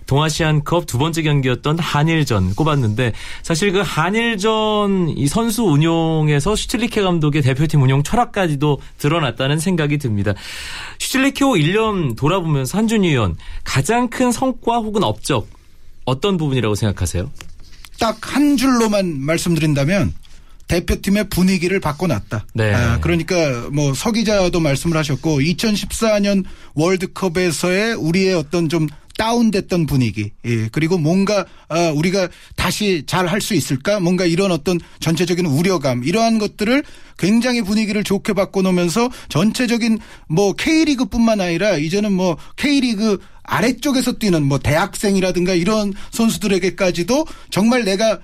동아시안컵 0.05 0.85
두 0.85 0.97
번째 0.97 1.21
경기였던 1.23 1.79
한일전 1.79 2.53
꼽았는데 2.55 3.13
사실 3.41 3.71
그 3.71 3.81
한일전 3.83 5.09
이 5.15 5.27
선수 5.27 5.63
운용에서 5.63 6.55
슈틸리케 6.55 7.01
감독의 7.01 7.41
대표팀 7.41 7.81
운용 7.81 8.03
철학까지도 8.03 8.79
드러났다는 8.97 9.59
생각이 9.59 9.97
듭니다. 9.97 10.33
슈틸리케 10.99 11.43
호 11.45 11.51
1년 11.53 12.15
돌아보면서 12.17 12.77
한준희 12.77 13.07
의원 13.09 13.35
가장 13.63 14.09
큰 14.09 14.31
성과 14.31 14.77
혹은 14.77 15.03
업적 15.03 15.47
어떤 16.05 16.37
부분이라고 16.37 16.75
생각하세요? 16.75 17.31
딱 17.99 18.17
한 18.21 18.57
줄로만 18.57 19.19
말씀드린다면 19.21 20.13
대표팀의 20.67 21.29
분위기를 21.29 21.79
바꿔놨다. 21.79 22.45
네. 22.53 22.73
아, 22.73 22.99
그러니까 22.99 23.69
뭐 23.71 23.93
서 23.93 24.11
기자도 24.11 24.59
말씀을 24.59 24.97
하셨고 24.97 25.39
2014년 25.39 26.45
월드컵에서의 26.73 27.95
우리의 27.95 28.33
어떤 28.33 28.69
좀 28.69 28.87
다운됐던 29.17 29.85
분위기, 29.85 30.31
예, 30.45 30.69
그리고 30.71 30.97
뭔가 30.97 31.45
아, 31.69 31.91
우리가 31.95 32.29
다시 32.55 33.03
잘 33.05 33.27
할 33.27 33.41
수 33.41 33.53
있을까? 33.53 33.99
뭔가 33.99 34.25
이런 34.25 34.51
어떤 34.51 34.79
전체적인 34.99 35.45
우려감 35.45 36.03
이러한 36.03 36.39
것들을 36.39 36.83
굉장히 37.17 37.61
분위기를 37.61 38.03
좋게 38.03 38.33
바꿔놓으면서 38.33 39.09
전체적인 39.29 39.99
뭐 40.27 40.53
K리그뿐만 40.53 41.41
아니라 41.41 41.77
이제는 41.77 42.11
뭐 42.13 42.37
K리그 42.57 43.19
아래쪽에서 43.43 44.13
뛰는 44.13 44.43
뭐 44.43 44.57
대학생이라든가 44.59 45.53
이런 45.53 45.93
선수들에게까지도 46.11 47.25
정말 47.51 47.83
내가 47.83 48.19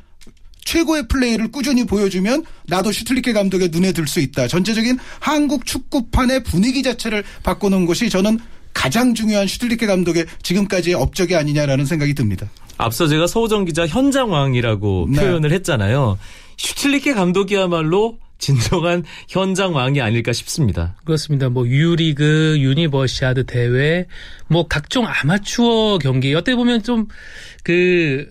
최고의 0.65 1.07
플레이를 1.07 1.51
꾸준히 1.51 1.83
보여주면 1.83 2.45
나도 2.67 2.91
슈틀리케 2.91 3.33
감독의 3.33 3.69
눈에 3.69 3.91
들 3.91 4.07
수 4.07 4.19
있다. 4.19 4.47
전체적인 4.47 4.97
한국 5.19 5.65
축구판의 5.65 6.43
분위기 6.43 6.83
자체를 6.83 7.23
바꾸는 7.43 7.85
것이 7.85 8.09
저는 8.09 8.39
가장 8.79 9.13
중요한 9.13 9.45
슈틸리케 9.45 9.85
감독의 9.87 10.25
지금까지의 10.41 10.95
업적이 10.95 11.35
아니냐라는 11.35 11.85
생각이 11.85 12.13
듭니다. 12.13 12.49
앞서 12.77 13.07
제가 13.07 13.27
서우정 13.27 13.65
기자 13.65 13.85
현장왕이라고 13.85 15.09
네. 15.11 15.19
표현을 15.19 15.51
했잖아요. 15.51 16.17
슈틸리케 16.55 17.13
감독이야말로 17.13 18.19
진정한 18.37 19.03
현장 19.27 19.75
왕이 19.75 19.99
아닐까 19.99 20.31
싶습니다. 20.31 20.95
그렇습니다. 21.03 21.49
뭐 21.49 21.67
U리그, 21.67 22.55
유니버시아드 22.57 23.47
대회, 23.47 24.05
뭐 24.47 24.65
각종 24.69 25.05
아마추어 25.05 25.97
경기 25.97 26.33
어떻게 26.33 26.55
보면 26.55 26.81
좀 26.83 27.07
그 27.63 28.29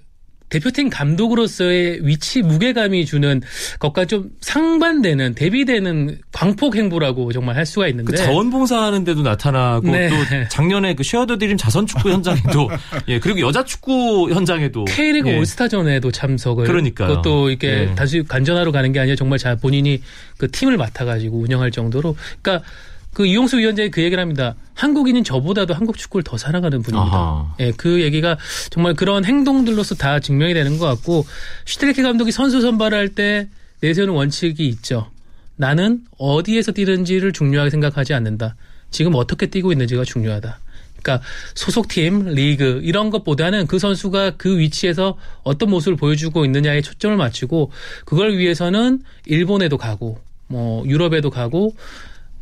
대표팀 0.48 0.90
감독으로서의 0.90 2.00
위치 2.06 2.42
무게감이 2.42 3.04
주는 3.06 3.40
것과 3.78 4.06
좀 4.06 4.30
상반되는 4.40 5.34
대비되는 5.34 6.18
광폭 6.32 6.76
행보라고 6.76 7.32
정말 7.32 7.56
할 7.56 7.66
수가 7.66 7.88
있는데 7.88 8.10
그 8.12 8.16
자원봉사하는데도 8.16 9.22
나타나고 9.22 9.90
네. 9.90 10.08
또 10.08 10.16
작년에 10.48 10.94
그 10.94 11.02
Share 11.02 11.38
the 11.38 11.45
Dream 11.45 11.56
자선 11.56 11.86
축구 11.86 12.10
현장에도 12.10 12.70
예 13.08 13.18
그리고 13.18 13.40
여자 13.40 13.64
축구 13.64 14.30
현장에도 14.30 14.84
K리그 14.84 15.28
예. 15.28 15.38
올스타전에도 15.38 16.10
참석을 16.10 16.66
그러니까요. 16.66 17.08
그것도 17.08 17.50
이렇게 17.50 17.68
예. 17.68 17.94
단순히 17.94 18.26
관전하러 18.26 18.72
가는 18.72 18.92
게 18.92 19.00
아니라 19.00 19.16
정말 19.16 19.38
자 19.38 19.56
본인이 19.56 20.02
그 20.36 20.50
팀을 20.50 20.76
맡아가지고 20.76 21.38
운영할 21.38 21.70
정도로 21.70 22.16
그러니까 22.40 22.66
그 23.14 23.26
이용수 23.26 23.58
위원장이 23.58 23.90
그 23.90 24.02
얘기를 24.02 24.20
합니다. 24.20 24.54
한국인인 24.74 25.24
저보다도 25.24 25.74
한국 25.74 25.98
축구를 25.98 26.22
더 26.22 26.36
사랑하는 26.36 26.82
분입니다. 26.82 27.56
예, 27.60 27.72
그 27.72 28.00
얘기가 28.00 28.38
정말 28.70 28.94
그런 28.94 29.24
행동들로서 29.24 29.96
다 29.96 30.20
증명이 30.20 30.54
되는 30.54 30.78
것 30.78 30.86
같고 30.86 31.26
슈틸리케 31.66 32.02
감독이 32.02 32.30
선수 32.30 32.60
선발할 32.60 33.10
때 33.10 33.48
내세우는 33.80 34.14
원칙이 34.14 34.66
있죠. 34.68 35.10
나는 35.56 36.02
어디에서 36.18 36.72
뛰는지를 36.72 37.32
중요하게 37.32 37.70
생각하지 37.70 38.14
않는다. 38.14 38.54
지금 38.90 39.14
어떻게 39.16 39.46
뛰고 39.46 39.72
있는지가 39.72 40.04
중요하다. 40.04 40.60
그러니까 41.02 41.24
소속팀, 41.54 42.34
리그 42.34 42.80
이런 42.82 43.10
것보다는 43.10 43.66
그 43.66 43.78
선수가 43.78 44.32
그 44.36 44.58
위치에서 44.58 45.16
어떤 45.42 45.70
모습을 45.70 45.96
보여주고 45.96 46.44
있느냐에 46.44 46.82
초점을 46.82 47.16
맞추고 47.16 47.70
그걸 48.04 48.36
위해서는 48.36 49.02
일본에도 49.26 49.78
가고 49.78 50.20
뭐 50.48 50.84
유럽에도 50.86 51.30
가고 51.30 51.74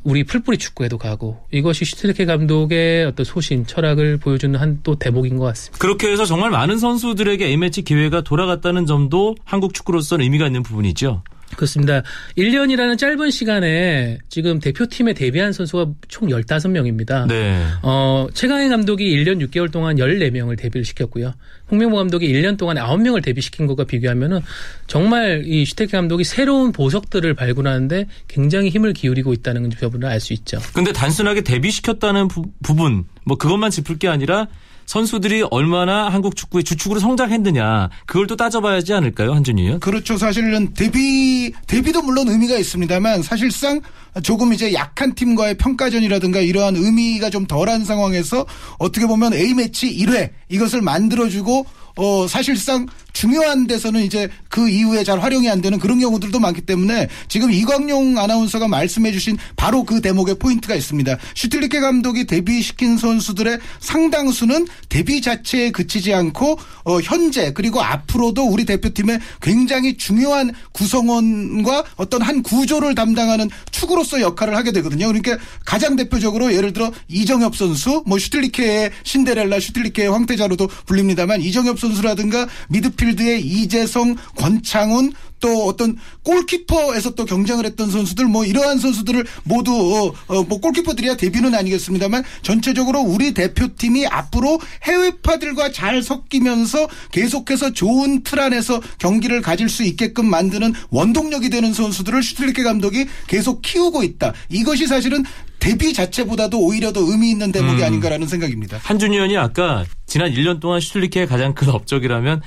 우리 0.07 0.23
풀뿌리 0.23 0.57
축구에도 0.57 0.99
가고 0.99 1.45
이것이 1.51 1.85
슈트레케 1.85 2.27
감독의 2.27 3.07
어떤 3.07 3.25
소신 3.25 3.67
철학을 3.67 4.19
보여주는 4.19 4.59
한 4.59 4.77
또 4.85 4.95
대목인 4.95 5.37
것 5.37 5.47
같습니다. 5.47 5.79
그렇게 5.79 6.13
해서 6.13 6.25
정말 6.25 6.51
많은 6.51 6.79
선수들에게 6.79 7.45
A매치 7.47 7.83
기회가 7.83 8.21
돌아갔다는 8.21 8.87
점도 8.87 9.35
한국 9.45 9.75
축구로서는 9.75 10.23
의미가 10.23 10.47
있는 10.47 10.63
부분이죠. 10.63 11.23
그렇습니다. 11.57 12.03
1년이라는 12.37 12.99
짧은 12.99 13.31
시간에 13.31 14.19
지금 14.29 14.59
대표팀에 14.61 15.15
데뷔한 15.15 15.53
선수가 15.53 15.87
총 16.09 16.29
15명입니다. 16.29 17.27
네. 17.27 17.65
어, 17.83 18.27
최강희 18.35 18.69
감독이 18.69 19.05
1년 19.17 19.45
6개월 19.49 19.73
동안 19.73 19.97
14명을 19.97 20.59
데뷔를 20.59 20.85
시켰고요. 20.85 21.33
홍명보 21.71 21.97
감독이 21.97 22.29
1년 22.33 22.57
동안 22.57 22.77
9명을 22.77 23.23
데뷔시킨 23.23 23.67
것과 23.67 23.85
비교하면은 23.85 24.41
정말 24.87 25.43
이 25.47 25.65
슈테케 25.65 25.93
감독이 25.97 26.25
새로운 26.25 26.73
보석들을 26.73 27.35
발굴하는데 27.35 28.07
굉장히 28.29 28.69
힘을 28.69 28.93
기울이고 28.93 29.33
있다는 29.33 29.71
부분을 29.71 30.09
알 30.09 30.21
수 30.21 30.33
있죠. 30.33 30.59
근데 30.73 30.93
단순하게 30.93 31.43
데뷔시켰다는 31.43 32.29
부, 32.29 32.45
부분 32.63 33.05
뭐 33.25 33.37
그것만 33.37 33.71
짚을 33.71 33.99
게 33.99 34.09
아니라 34.09 34.49
선수들이 34.87 35.45
얼마나 35.51 36.09
한국 36.09 36.37
축구의 36.37 36.65
주축으로 36.65 37.01
성장했느냐 37.01 37.91
그걸 38.07 38.27
또 38.27 38.37
따져봐야지 38.37 38.95
않을까요, 38.95 39.35
한준이요? 39.35 39.81
그렇죠. 39.81 40.17
사실은 40.17 40.73
데뷔 40.75 41.53
데뷔도 41.67 42.03
물론 42.03 42.29
의미가 42.29 42.57
있습니다만 42.57 43.23
사실상 43.23 43.81
조금 44.23 44.53
이제 44.53 44.73
약한 44.73 45.15
팀과의 45.15 45.57
평가전이라든가 45.57 46.41
이러한 46.41 46.77
의미가 46.77 47.31
좀 47.31 47.47
덜한 47.47 47.85
상황에서 47.85 48.47
어떻게 48.79 49.07
보면 49.07 49.35
A 49.35 49.55
매치 49.55 49.95
1회 49.95 50.31
이것을 50.49 50.83
만들어주고 50.83 51.56
어 51.97 52.29
사실상 52.29 52.87
중요한 53.17 53.67
데서는 53.67 54.03
이제 54.03 54.29
그 54.51 54.69
이후에 54.69 55.03
잘 55.03 55.21
활용이 55.21 55.49
안 55.49 55.63
되는 55.63 55.79
그런 55.79 55.99
경우들도 55.99 56.39
많기 56.39 56.61
때문에 56.61 57.09
지금 57.29 57.51
이광용 57.51 58.19
아나운서가 58.19 58.69
말씀해 58.69 59.11
주신 59.11 59.39
바로 59.57 59.85
그 59.85 60.03
대목의 60.03 60.35
포인트가 60.39 60.75
있습니다. 60.75 61.17
슈틸리케 61.35 61.81
감독이 61.81 62.27
데뷔시킨 62.27 62.99
선수들의 62.99 63.59
상당수는 63.81 64.67
데뷔 64.91 65.23
자체에 65.23 65.71
그치지 65.71 66.13
않고 66.13 66.59
어 66.85 67.01
현재 67.01 67.55
그리고 67.55 67.81
앞으로도 67.81 68.45
우리 68.45 68.67
대표팀의 68.67 69.21
굉장히 69.41 69.97
중요한 69.97 70.53
구성원과 70.73 71.85
어떤 71.97 72.21
한 72.21 72.43
구조를 72.43 72.95
담당하는 72.95 73.49
축으로서 73.71 74.21
역할을 74.21 74.55
하게 74.55 74.73
되거든요. 74.73 75.07
그러니까 75.07 75.39
가장 75.65 75.97
대표적으로 75.97 76.53
예를 76.53 76.75
들어 76.75 76.93
이정엽 77.09 77.57
선수, 77.57 78.03
뭐 78.05 78.19
슈틸리케의 78.19 78.91
신데렐라, 79.05 79.59
슈틸리케의 79.59 80.11
황태자로도 80.11 80.69
불립니다만 80.85 81.41
이정엽 81.41 81.81
선수라든가 81.81 82.47
미드필 82.69 83.06
미드필드의 83.07 83.47
이재성, 83.47 84.17
권창훈 84.37 85.13
또 85.39 85.67
어떤 85.67 85.97
골키퍼에서 86.23 87.15
또 87.15 87.25
경쟁을 87.25 87.67
했던 87.67 87.91
선수들 87.91 88.25
뭐 88.25 88.45
이러한 88.45 88.79
선수들을 88.79 89.25
모두 89.45 89.73
어, 89.73 90.35
어, 90.35 90.43
뭐 90.43 90.61
골키퍼들이야 90.61 91.17
데뷔는 91.17 91.55
아니겠습니다만 91.55 92.25
전체적으로 92.43 93.01
우리 93.01 93.35
대표팀이 93.35 94.07
앞으로 94.07 94.59
해외파들과 94.85 95.73
잘 95.73 96.03
섞이면서 96.03 96.89
계속해서 97.13 97.73
좋은 97.75 98.23
틀 98.23 98.41
안에서 98.41 98.81
경기를 98.99 99.43
가질 99.43 99.69
수 99.69 99.85
있게끔 99.85 100.27
만드는 100.27 100.73
원동력이 100.91 101.51
되는 101.51 101.73
선수들을 101.73 102.23
슈틸리케 102.23 102.63
감독이 102.63 103.07
계속 103.27 103.61
키우고 103.61 104.03
있다. 104.03 104.33
이것이 104.49 104.87
사실은 104.87 105.23
데뷔 105.59 105.93
자체보다도 105.93 106.61
오히려 106.61 106.93
더 106.93 107.01
의미 107.01 107.31
있는 107.31 107.51
대목이 107.51 107.81
음. 107.81 107.87
아닌가라는 107.87 108.27
생각입니다. 108.29 108.79
한준희 108.83 109.17
의원이 109.17 109.37
아까 109.37 109.85
지난 110.07 110.33
1년 110.33 110.61
동안 110.61 110.81
슈틸리케의 110.81 111.27
가장 111.27 111.55
큰 111.55 111.71
업적이라면 111.71 112.41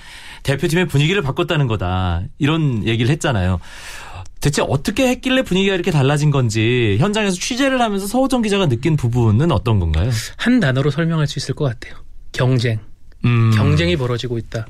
대표팀의 0.50 0.88
분위기를 0.88 1.22
바꿨다는 1.22 1.68
거다. 1.68 2.24
이런 2.40 2.86
얘기를 2.88 3.12
했잖아요. 3.12 3.60
대체 4.42 4.62
어떻게 4.62 5.08
했길래 5.10 5.44
분위기가 5.44 5.76
이렇게 5.76 5.92
달라진 5.92 6.32
건지 6.32 6.98
현장에서 7.00 7.36
취재를 7.36 7.82
하면서 7.82 8.08
서호정 8.08 8.42
기자가 8.42 8.68
느낀 8.68 8.96
부분은 8.96 9.52
어떤 9.52 9.80
건가요? 9.80 10.10
한 10.38 10.60
단어로 10.60 10.92
설명할 10.92 11.28
수 11.28 11.40
있을 11.40 11.56
것 11.56 11.66
같아요. 11.66 12.02
경쟁. 12.32 12.80
음. 13.26 13.52
경쟁이 13.54 13.98
벌어지고 13.98 14.38
있다. 14.38 14.66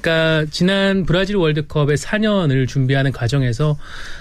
그러니까 0.00 0.50
지난 0.50 1.04
브라질 1.04 1.36
월드컵의 1.36 1.96
4년을 1.96 2.66
준비하는 2.66 3.12
과정에서 3.12 3.78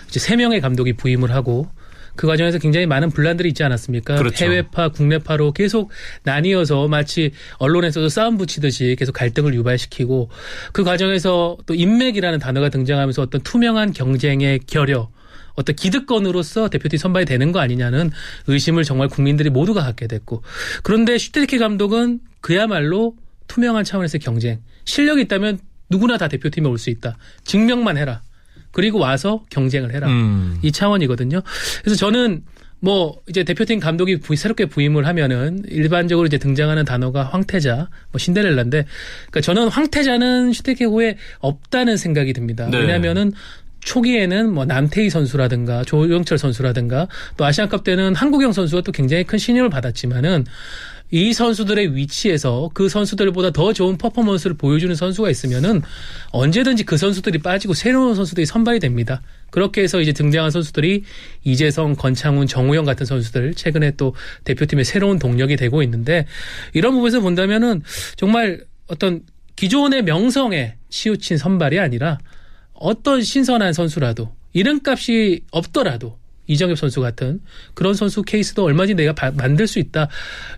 이제 0.10 0.20
3명의 0.20 0.62
감독이 0.62 0.94
부임을 0.94 1.32
하고 1.32 1.70
그 2.15 2.28
과정에서 2.28 2.60
굉장히 2.60 2.86
많은 2.86 3.10
분란들이 3.10 3.50
있지 3.50 3.63
않았습니까? 3.63 4.15
그렇죠. 4.15 4.45
해외파, 4.45 4.89
국내파로 4.89 5.54
계속 5.54 5.91
나뉘어서 6.24 6.88
마치 6.88 7.32
언론에서도 7.58 8.10
싸움 8.10 8.38
붙이듯이 8.38 8.95
계속 8.97 9.13
갈등을 9.13 9.54
유발시키고 9.54 10.30
그 10.74 10.84
과정에서 10.84 11.58
또 11.65 11.74
인맥이라는 11.74 12.39
단어가 12.39 12.69
등장하면서 12.69 13.21
어떤 13.21 13.41
투명한 13.41 13.93
경쟁의 13.93 14.60
결여 14.67 15.10
어떤 15.56 15.76
기득권으로서 15.76 16.69
대표팀 16.69 16.97
선발이 16.97 17.26
되는 17.26 17.52
거 17.52 17.60
아니냐는 17.60 18.12
의심을 18.47 18.84
정말 18.84 19.10
국민들이 19.10 19.50
모두가 19.50 19.82
갖게 19.84 20.08
됐고 20.08 20.43
그런데 20.84 21.17
슈테리케 21.17 21.58
감독은 21.58 22.19
그야말로 22.39 23.15
투명한 23.47 23.84
차원에서 23.84 24.17
경쟁 24.19 24.62
실력이 24.86 25.21
있다면 25.24 25.60
누구나 25.89 26.17
다 26.17 26.28
대표팀에 26.30 26.67
올 26.69 26.78
수 26.78 26.89
있다 26.89 27.17
증명만 27.43 27.97
해라 27.97 28.21
그리고 28.72 29.00
와서 29.00 29.44
경쟁을 29.50 29.94
해라. 29.94 30.08
음. 30.08 30.58
이 30.62 30.72
차원이거든요. 30.72 31.42
그래서 31.84 31.96
저는 31.98 32.44
뭐 32.80 33.22
이제 33.30 33.44
대표팀 33.44 33.80
감독이 33.80 34.20
부임, 34.20 34.36
새롭게 34.36 34.66
부임을 34.66 35.06
하면은 35.06 35.64
일반적으로 35.68 36.26
이제 36.26 36.38
등장하는 36.40 36.84
단어가 36.84 37.24
황태자, 37.24 37.90
뭐 38.12 38.20
신데렐라인데 38.20 38.86
그러니까 39.30 39.42
저는 39.42 39.68
황태자는 39.68 40.52
슈테케 40.52 40.86
후에 40.86 41.18
없다는 41.40 41.96
생각이 41.98 42.34
듭니다. 42.34 42.68
네. 42.72 42.80
왜냐하면은 42.80 43.34
초기에는 43.82 44.54
뭐 44.54 44.66
남태희 44.66 45.10
선수라든가 45.10 45.84
조영철 45.84 46.38
선수라든가 46.38 47.08
또 47.38 47.46
아시안컵 47.46 47.84
때는 47.84 48.16
한국영 48.16 48.52
선수가 48.52 48.82
또 48.82 48.92
굉장히 48.92 49.24
큰 49.24 49.38
신임을 49.38 49.70
받았지만은 49.70 50.46
이 51.12 51.34
선수들의 51.34 51.95
위치에서 51.95 52.71
그 52.74 52.88
선수들보다 52.88 53.52
더 53.52 53.74
좋은 53.74 53.97
퍼포먼스를 53.97 54.56
보여주는 54.56 54.95
선수가 54.95 55.30
있으면은 55.30 55.82
언제든지 56.32 56.86
그 56.86 56.97
선수들이 56.97 57.39
빠지고 57.39 57.74
새로운 57.74 58.15
선수들이 58.15 58.45
선발이 58.45 58.80
됩니다. 58.80 59.21
그렇게 59.50 59.82
해서 59.82 60.00
이제 60.00 60.13
등장한 60.13 60.52
선수들이 60.52 61.04
이재성, 61.43 61.95
권창훈, 61.95 62.47
정우영 62.47 62.86
같은 62.86 63.06
선수들 63.06 63.54
최근에 63.54 63.91
또 63.97 64.15
대표팀의 64.45 64.86
새로운 64.86 65.19
동력이 65.19 65.58
되고 65.58 65.84
있는데 65.84 66.26
이런 66.74 66.93
부분에서 66.93 67.19
본다면은 67.19 67.84
정말 68.15 68.63
어떤 68.88 69.21
기존의 69.58 70.04
명성에 70.04 70.76
치우친 70.89 71.38
선발이 71.38 71.80
아니라 71.80 72.19
어떤 72.74 73.21
신선한 73.21 73.74
선수라도 73.74 74.34
이름값이 74.54 75.41
없더라도 75.52 76.21
이정엽 76.48 76.78
선수 76.78 77.02
같은 77.02 77.40
그런 77.74 77.94
선수 77.94 78.24
케이스도 78.24 78.64
얼마든지 78.64 78.96
내가 78.96 79.14
바, 79.14 79.32
만들 79.32 79.68
수 79.68 79.80
있다. 79.80 80.10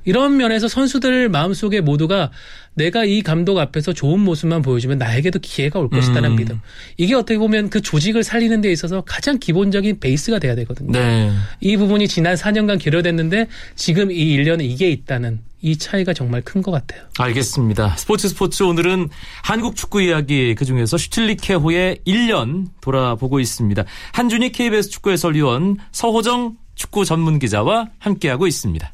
이런 0.05 0.37
면에서 0.37 0.67
선수들 0.67 1.29
마음속에 1.29 1.81
모두가 1.81 2.31
내가 2.75 3.05
이 3.05 3.21
감독 3.21 3.57
앞에서 3.59 3.93
좋은 3.93 4.19
모습만 4.19 4.61
보여주면 4.61 4.97
나에게도 4.97 5.39
기회가 5.39 5.79
올 5.79 5.89
것이다는 5.89 6.31
음. 6.31 6.35
믿음. 6.35 6.61
이게 6.97 7.13
어떻게 7.15 7.37
보면 7.37 7.69
그 7.69 7.81
조직을 7.81 8.23
살리는 8.23 8.61
데 8.61 8.71
있어서 8.71 9.01
가장 9.01 9.37
기본적인 9.39 9.99
베이스가 9.99 10.39
돼야 10.39 10.55
되거든요. 10.55 10.91
네. 10.91 11.31
이 11.61 11.77
부분이 11.77 12.07
지난 12.07 12.35
4년간 12.35 12.79
결여됐는데 12.79 13.47
지금 13.75 14.11
이 14.11 14.37
1년에 14.37 14.63
이게 14.63 14.89
있다는 14.89 15.41
이 15.61 15.77
차이가 15.77 16.13
정말 16.13 16.41
큰 16.41 16.61
것 16.61 16.71
같아요. 16.71 17.03
알겠습니다. 17.19 17.95
스포츠 17.97 18.27
스포츠 18.27 18.63
오늘은 18.63 19.09
한국 19.43 19.75
축구 19.75 20.01
이야기 20.01 20.55
그중에서 20.55 20.97
슈틸리케호의 20.97 21.99
1년 22.07 22.67
돌아보고 22.81 23.39
있습니다. 23.39 23.83
한준희 24.13 24.51
KBS 24.51 24.89
축구 24.89 25.11
해설위원 25.11 25.77
서호정 25.91 26.57
축구 26.75 27.05
전문 27.05 27.37
기자와 27.39 27.89
함께하고 27.99 28.47
있습니다. 28.47 28.93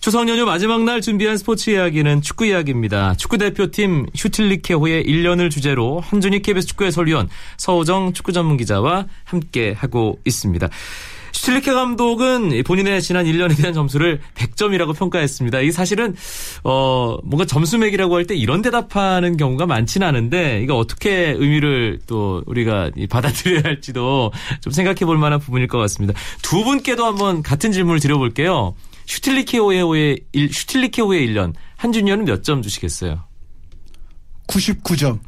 추석 0.00 0.26
연휴 0.30 0.46
마지막 0.46 0.82
날 0.84 1.02
준비한 1.02 1.36
스포츠 1.36 1.68
이야기는 1.68 2.22
축구 2.22 2.46
이야기입니다. 2.46 3.14
축구 3.16 3.36
대표팀 3.36 4.06
슈틸리케호의 4.14 5.04
1년을 5.04 5.50
주제로 5.50 6.00
한준희 6.00 6.40
KBS 6.40 6.68
축구 6.68 6.84
해설위원 6.84 7.28
서우정 7.58 8.14
축구 8.14 8.32
전문 8.32 8.56
기자와 8.56 9.06
함께 9.24 9.74
하고 9.76 10.18
있습니다. 10.24 10.70
슈틸리케 11.32 11.72
감독은 11.74 12.62
본인의 12.64 13.02
지난 13.02 13.26
1년에 13.26 13.56
대한 13.58 13.74
점수를 13.74 14.20
100점이라고 14.36 14.96
평가했습니다. 14.96 15.60
이게 15.60 15.70
사실은 15.70 16.16
어 16.64 17.18
뭔가 17.22 17.44
점수 17.44 17.76
매기라고 17.76 18.16
할 18.16 18.24
때 18.24 18.34
이런 18.34 18.62
대답하는 18.62 19.36
경우가 19.36 19.66
많지는 19.66 20.06
않은데 20.06 20.62
이거 20.62 20.76
어떻게 20.76 21.34
의미를 21.36 21.98
또 22.06 22.42
우리가 22.46 22.90
받아들여야 23.10 23.62
할지도 23.64 24.32
좀 24.62 24.72
생각해 24.72 25.00
볼 25.00 25.18
만한 25.18 25.40
부분일 25.40 25.68
것 25.68 25.76
같습니다. 25.78 26.18
두 26.40 26.64
분께도 26.64 27.04
한번 27.04 27.42
같은 27.42 27.70
질문을 27.70 28.00
드려볼게요. 28.00 28.74
슈틸리케호의 29.10 30.20
슈틸리케호의 30.52 31.26
1년 31.28 31.52
한준희는 31.76 32.24
몇 32.26 32.44
점 32.44 32.62
주시겠어요? 32.62 33.24
99점. 34.46 35.18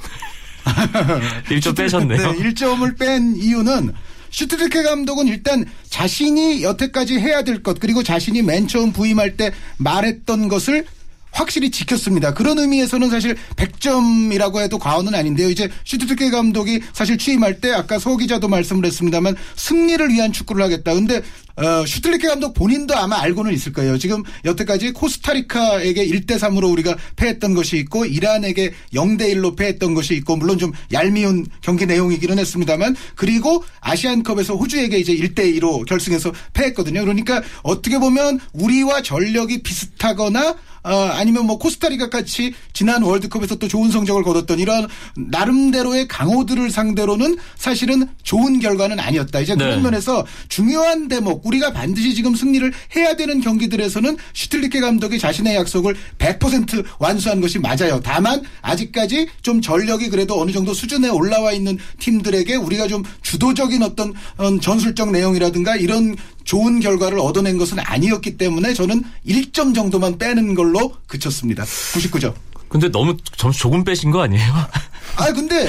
1점 0.65 1.77
빼셨네요. 1.77 2.33
네, 2.33 2.39
1점을 2.39 2.99
뺀 2.99 3.35
이유는 3.37 3.93
슈틸리케 4.31 4.83
감독은 4.85 5.27
일단 5.29 5.65
자신이 5.89 6.63
여태까지 6.63 7.19
해야 7.19 7.43
될 7.43 7.63
것 7.63 7.79
그리고 7.81 8.03
자신이 8.05 8.43
맨 8.43 8.69
처음 8.69 8.93
부임할 8.93 9.37
때 9.37 9.53
말했던 9.79 10.49
것을 10.49 10.87
확실히 11.33 11.71
지켰습니다. 11.71 12.35
그런 12.35 12.59
의미에서는 12.59 13.11
사실 13.11 13.37
100점이라고 13.57 14.61
해도 14.61 14.79
과언은 14.79 15.15
아닌데요. 15.15 15.51
이제 15.51 15.69
슈틸리케 15.85 16.31
감독이 16.31 16.81
사실 16.93 17.19
취임할 17.19 17.61
때 17.61 17.73
아까 17.73 17.99
서 17.99 18.17
기자도 18.17 18.49
말씀을 18.49 18.85
했습니다만 18.87 19.37
승리를 19.57 20.09
위한 20.11 20.33
축구를 20.33 20.63
하겠다. 20.63 20.95
근데 20.95 21.23
어, 21.57 21.85
슈틸리케 21.87 22.29
감독 22.29 22.55
본인도 22.55 22.97
아마 22.97 23.21
알고는 23.21 23.53
있을 23.53 23.73
거예요. 23.73 23.99
지금 23.99 24.23
여태까지 24.45 24.93
코스타리카에게 24.93 26.07
1대 26.07 26.39
3으로 26.39 26.71
우리가 26.73 26.97
패했던 27.17 27.55
것이 27.55 27.77
있고 27.79 28.07
이란에게 28.07 28.73
0대 28.95 29.35
1로 29.35 29.57
패했던 29.57 29.95
것이 29.95 30.15
있고 30.15 30.37
물론 30.37 30.59
좀 30.59 30.73
얄미운 30.93 31.47
경기 31.61 31.85
내용이기는 31.85 32.39
했습니다만 32.39 32.97
그리고 33.17 33.65
아시안컵에서 33.81 34.55
호주에게 34.55 34.99
이제 34.99 35.15
1대 35.15 35.59
2로 35.59 35.87
결승에서 35.87 36.33
패했거든요. 36.55 37.01
그러니까 37.01 37.43
어떻게 37.63 37.99
보면 37.99 38.41
우리와 38.55 39.03
전력이 39.03 39.63
비슷하거나 39.63 40.57
어, 40.85 40.95
아니면 41.13 41.47
뭐 41.47 41.59
코스타리카 41.59 42.11
같이 42.11 42.55
지난 42.73 43.03
월드컵에서 43.03 43.57
또 43.57 43.69
좋은 43.69 43.91
성적을 43.91 44.23
거뒀던 44.23 44.59
이런 44.59 44.89
나름대로의 45.17 46.09
강호들을 46.09 46.71
상대로는 46.71 47.37
사실은 47.57 48.09
좋은 48.23 48.59
결과는 48.61 48.99
아니었다. 48.99 49.41
이제 49.41 49.55
그런 49.55 49.77
네. 49.77 49.83
면에서 49.83 50.27
중요한 50.49 51.09
대목 51.09 51.47
우리가 51.47 51.73
반드시 51.73 52.15
지금 52.15 52.35
승리를 52.35 52.73
해야 52.97 53.15
되는 53.15 53.41
경기들에서는 53.41 54.17
슈틸리케 54.35 54.81
감독이 54.81 55.19
자신의 55.19 55.55
약속을 55.57 55.97
100% 56.19 56.85
완수한 56.99 57.41
것이 57.41 57.59
맞아요. 57.59 58.01
다만 58.03 58.43
아직까지 58.63 59.29
좀 59.43 59.61
전력이 59.61 60.09
그래도 60.09 60.41
어느 60.41 60.51
정도 60.51 60.75
수준에 60.75 61.09
올라와 61.09 61.53
있는 61.53 61.79
팀들에게 61.99 62.57
우리가 62.57 62.89
좀 62.89 63.05
주도적인 63.23 63.83
어떤 63.83 64.13
어, 64.37 64.59
전술적 64.59 65.13
내용이라든가 65.13 65.77
이런 65.77 66.17
좋은 66.45 66.81
결과를 66.81 67.19
얻어낸 67.19 67.59
것은 67.59 67.79
아니었기 67.79 68.37
때문에 68.37 68.75
저는 68.75 69.05
1점 69.27 69.75
정도만 69.75 70.19
빼는 70.19 70.55
걸로 70.55 70.95
그쳤습니다. 71.07 71.65
99점. 71.65 72.35
근데 72.73 72.91
너무 72.91 73.17
점수 73.37 73.61
조금 73.61 73.85
빼신 73.85 74.11
거 74.11 74.23
아니에요? 74.23 74.43
아 75.17 75.31
근데 75.31 75.69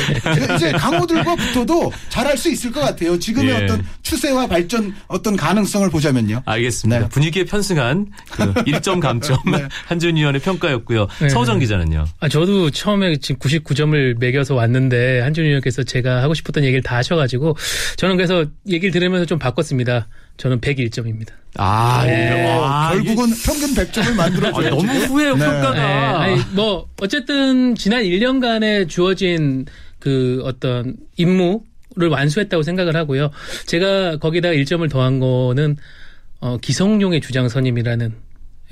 이제 0.55 0.71
강호들과 0.71 1.35
붙어도 1.35 1.91
잘할 2.07 2.37
수 2.37 2.49
있을 2.49 2.71
것 2.71 2.79
같아요. 2.79 3.19
지금의 3.19 3.49
예. 3.49 3.63
어떤 3.65 3.85
추세와 4.01 4.47
발전 4.47 4.95
어떤 5.07 5.35
가능성을 5.35 5.89
보자면요. 5.89 6.43
알겠습니다. 6.45 7.01
네. 7.01 7.09
분위기에 7.09 7.43
편승한 7.43 8.07
그 8.31 8.53
1점 8.63 9.01
감점 9.01 9.37
네. 9.51 9.67
한준 9.85 10.15
위원의 10.15 10.39
평가였고요. 10.39 11.07
네. 11.19 11.27
서우정 11.27 11.59
기자는요. 11.59 12.05
아 12.21 12.29
저도 12.29 12.71
처음에 12.71 13.17
지금 13.17 13.37
99점을 13.39 14.17
매겨서 14.17 14.55
왔는데 14.55 15.19
한준 15.19 15.43
위원께서 15.43 15.83
제가 15.83 16.23
하고 16.23 16.33
싶었던 16.33 16.63
얘기를 16.63 16.81
다 16.81 16.95
하셔가지고 16.95 17.57
저는 17.97 18.15
그래서 18.15 18.45
얘기를 18.69 18.91
들으면서 18.91 19.25
좀 19.25 19.39
바꿨습니다. 19.39 20.07
저는 20.37 20.61
101점입니다. 20.61 21.42
아, 21.57 22.03
네. 22.05 22.57
와, 22.57 22.91
결국은 22.93 23.29
예. 23.29 23.33
평균 23.45 23.73
100점을 23.75 24.15
만들어줘야 24.15 24.69
너무 24.71 24.91
후회요, 24.91 25.35
네. 25.35 25.45
평가가. 25.45 25.73
네. 25.73 25.81
아니, 25.81 26.41
뭐, 26.53 26.87
어쨌든, 26.99 27.75
지난 27.75 28.03
1년간에 28.03 28.89
주어진 28.89 29.65
그 29.99 30.41
어떤 30.43 30.95
임무를 31.17 32.09
완수했다고 32.09 32.63
생각을 32.63 32.95
하고요. 32.95 33.29
제가 33.67 34.17
거기다 34.17 34.49
1점을 34.49 34.89
더한 34.89 35.19
거는, 35.19 35.77
어, 36.39 36.57
기성용의 36.57 37.21
주장 37.21 37.47
선임이라는 37.47 38.13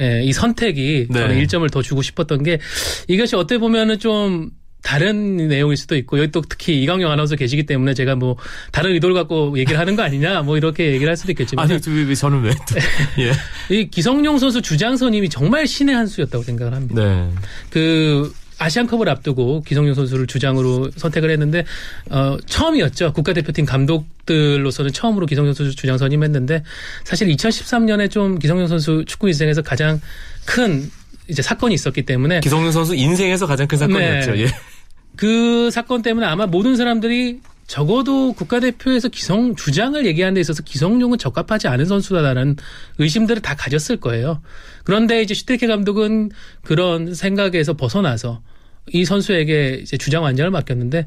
예, 0.02 0.24
이 0.24 0.34
선택이 0.34 1.08
네. 1.10 1.20
저는 1.20 1.41
1점을 1.44 1.72
더 1.72 1.82
주고 1.82 2.02
싶었던 2.02 2.44
게 2.44 2.60
이것이 3.08 3.36
어떻게 3.36 3.60
보면은 3.60 4.00
좀 4.00 4.50
다른 4.82 5.48
내용일 5.48 5.78
수도 5.78 5.96
있고 5.96 6.20
여기 6.20 6.32
또 6.32 6.41
특히 6.41 6.82
이광용 6.82 7.12
아나운서 7.12 7.36
계시기 7.36 7.65
때문에 7.65 7.94
제가 7.94 8.15
뭐 8.15 8.36
다른 8.72 8.91
의도를 8.91 9.15
갖고 9.15 9.58
얘기를 9.58 9.80
하는 9.80 9.96
거 9.96 10.04
아니냐 10.04 10.41
뭐 10.41 10.58
이렇게 10.58 10.91
얘기를 10.91 11.10
할 11.10 11.15
수도 11.15 11.32
있겠지만 11.32 11.65
아니 11.65 11.80
왜 11.88 12.15
저는 12.15 12.41
왜 12.41 12.52
예. 13.20 13.32
이 13.76 13.89
기성용 13.89 14.39
선수 14.39 14.62
주장 14.62 14.98
선임이 14.98 15.30
정말 15.30 15.67
신의 15.67 15.96
한 15.96 16.08
수였다고 16.08 16.44
생각을 16.44 16.74
합니다. 16.74 17.02
네. 17.02 17.30
그 17.70 18.34
아시안컵을 18.58 19.10
앞두고 19.10 19.63
기성용 19.63 19.96
선수를 19.96 20.28
주장으로 20.28 20.91
선택을 20.96 21.32
했는데 21.32 21.65
어 22.10 22.38
처음이었죠. 22.46 23.13
국가대표팀 23.13 23.65
감독들로서는 23.65 24.91
처음으로 24.94 25.26
기성용 25.26 25.54
선수 25.54 25.76
주장 25.76 25.98
선임했는데 25.98 26.63
사실 27.04 27.28
2013년에 27.30 28.10
좀 28.12 28.38
기성용 28.38 28.67
선수 28.67 29.04
축구 29.08 29.28
인생에서 29.28 29.63
가장 29.63 30.00
큰 30.46 30.89
이제 31.28 31.41
사건이 31.41 31.74
있었기 31.74 32.04
때문에 32.04 32.41
기성용 32.41 32.72
선수 32.72 32.94
인생에서 32.94 33.48
가장 33.48 33.67
큰 33.67 33.78
사건이었죠. 33.78 34.34
네. 34.34 34.41
예. 34.41 34.48
그 35.15 35.69
사건 35.71 36.02
때문에 36.02 36.26
아마 36.26 36.45
모든 36.45 36.76
사람들이 36.76 37.41
적어도 37.67 38.34
국가대표에서 38.34 39.08
기성 39.08 39.56
주장을 39.56 40.06
얘기하는 40.06 40.34
데 40.34 40.41
있어서 40.41 40.62
기성용은 40.62 41.17
적합하지 41.17 41.69
않은 41.69 41.86
선수다라는 41.86 42.58
의심들을 42.97 43.41
다 43.41 43.56
가졌을 43.56 43.97
거예요. 43.97 44.41
그런데 44.84 45.21
이제 45.21 45.34
슈테케 45.34 45.67
감독은 45.67 46.32
그런 46.63 47.13
생각에서 47.13 47.74
벗어나서 47.74 48.41
이 48.91 49.06
선수에게 49.06 49.80
이제 49.84 49.97
주장 49.97 50.24
완전을 50.24 50.52
맡겼는데 50.52 51.06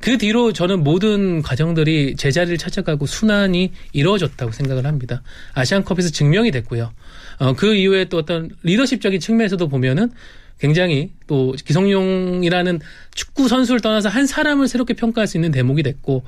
그 0.00 0.18
뒤로 0.18 0.52
저는 0.52 0.82
모든 0.82 1.40
과정들이 1.40 2.16
제자리를 2.16 2.58
찾아가고 2.58 3.06
순환이 3.06 3.70
이루어졌다고 3.92 4.50
생각을 4.50 4.84
합니다. 4.84 5.22
아시안컵에서 5.54 6.10
증명이 6.10 6.50
됐고요. 6.50 6.92
어, 7.38 7.52
그 7.54 7.74
이후에 7.74 8.06
또 8.06 8.18
어떤 8.18 8.50
리더십적인 8.64 9.20
측면에서도 9.20 9.66
보면은 9.68 10.10
굉장히 10.62 11.10
또 11.26 11.56
기성용이라는 11.64 12.78
축구 13.16 13.48
선수를 13.48 13.80
떠나서 13.80 14.08
한 14.08 14.28
사람을 14.28 14.68
새롭게 14.68 14.94
평가할 14.94 15.26
수 15.26 15.36
있는 15.36 15.50
대목이 15.50 15.82
됐고 15.82 16.22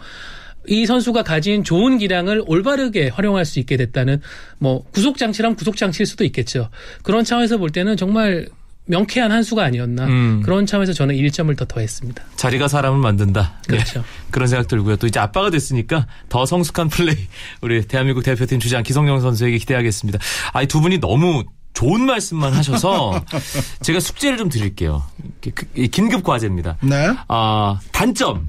이 0.67 0.87
선수가 0.87 1.23
가진 1.23 1.63
좋은 1.63 1.99
기량을 1.99 2.43
올바르게 2.45 3.11
활용할 3.11 3.45
수 3.45 3.61
있게 3.61 3.77
됐다는 3.77 4.21
뭐 4.59 4.85
구속 4.91 5.19
장치라면 5.19 5.55
구속 5.55 5.77
장치일 5.77 6.07
수도 6.07 6.25
있겠죠. 6.25 6.69
그런 7.05 7.23
차원에서 7.23 7.59
볼 7.59 7.71
때는 7.71 7.97
정말 7.97 8.49
명쾌한 8.87 9.31
한 9.31 9.45
수가 9.45 9.63
아니었나 9.63 10.07
음. 10.07 10.43
그런 10.43 10.67
차원에서 10.67 10.93
저는 10.93 11.15
1점을 11.15 11.57
더 11.57 11.65
더했습니다. 11.65 12.25
자리가 12.35 12.67
사람을 12.67 12.99
만든다. 12.99 13.61
그렇죠. 13.69 14.01
네. 14.01 14.07
그런 14.33 14.49
생각 14.49 14.67
들고요. 14.67 14.97
또 14.97 15.07
이제 15.07 15.21
아빠가 15.21 15.49
됐으니까 15.49 16.09
더 16.29 16.45
성숙한 16.45 16.89
플레이 16.89 17.17
우리 17.61 17.87
대한민국 17.87 18.25
대표팀 18.25 18.59
주장 18.59 18.83
기성용 18.83 19.21
선수에게 19.21 19.59
기대하겠습니다. 19.59 20.19
아이 20.53 20.67
두 20.67 20.81
분이 20.81 20.99
너무 20.99 21.45
좋은 21.75 22.07
말씀만 22.07 22.53
하셔서 22.55 23.23
제가 23.83 24.01
숙제를 24.01 24.39
좀 24.39 24.49
드릴게요. 24.49 25.03
그, 25.43 25.67
긴급 25.89 26.23
과제입니다. 26.25 26.77
네. 26.83 27.15
아 27.29 27.79
단점 27.93 28.49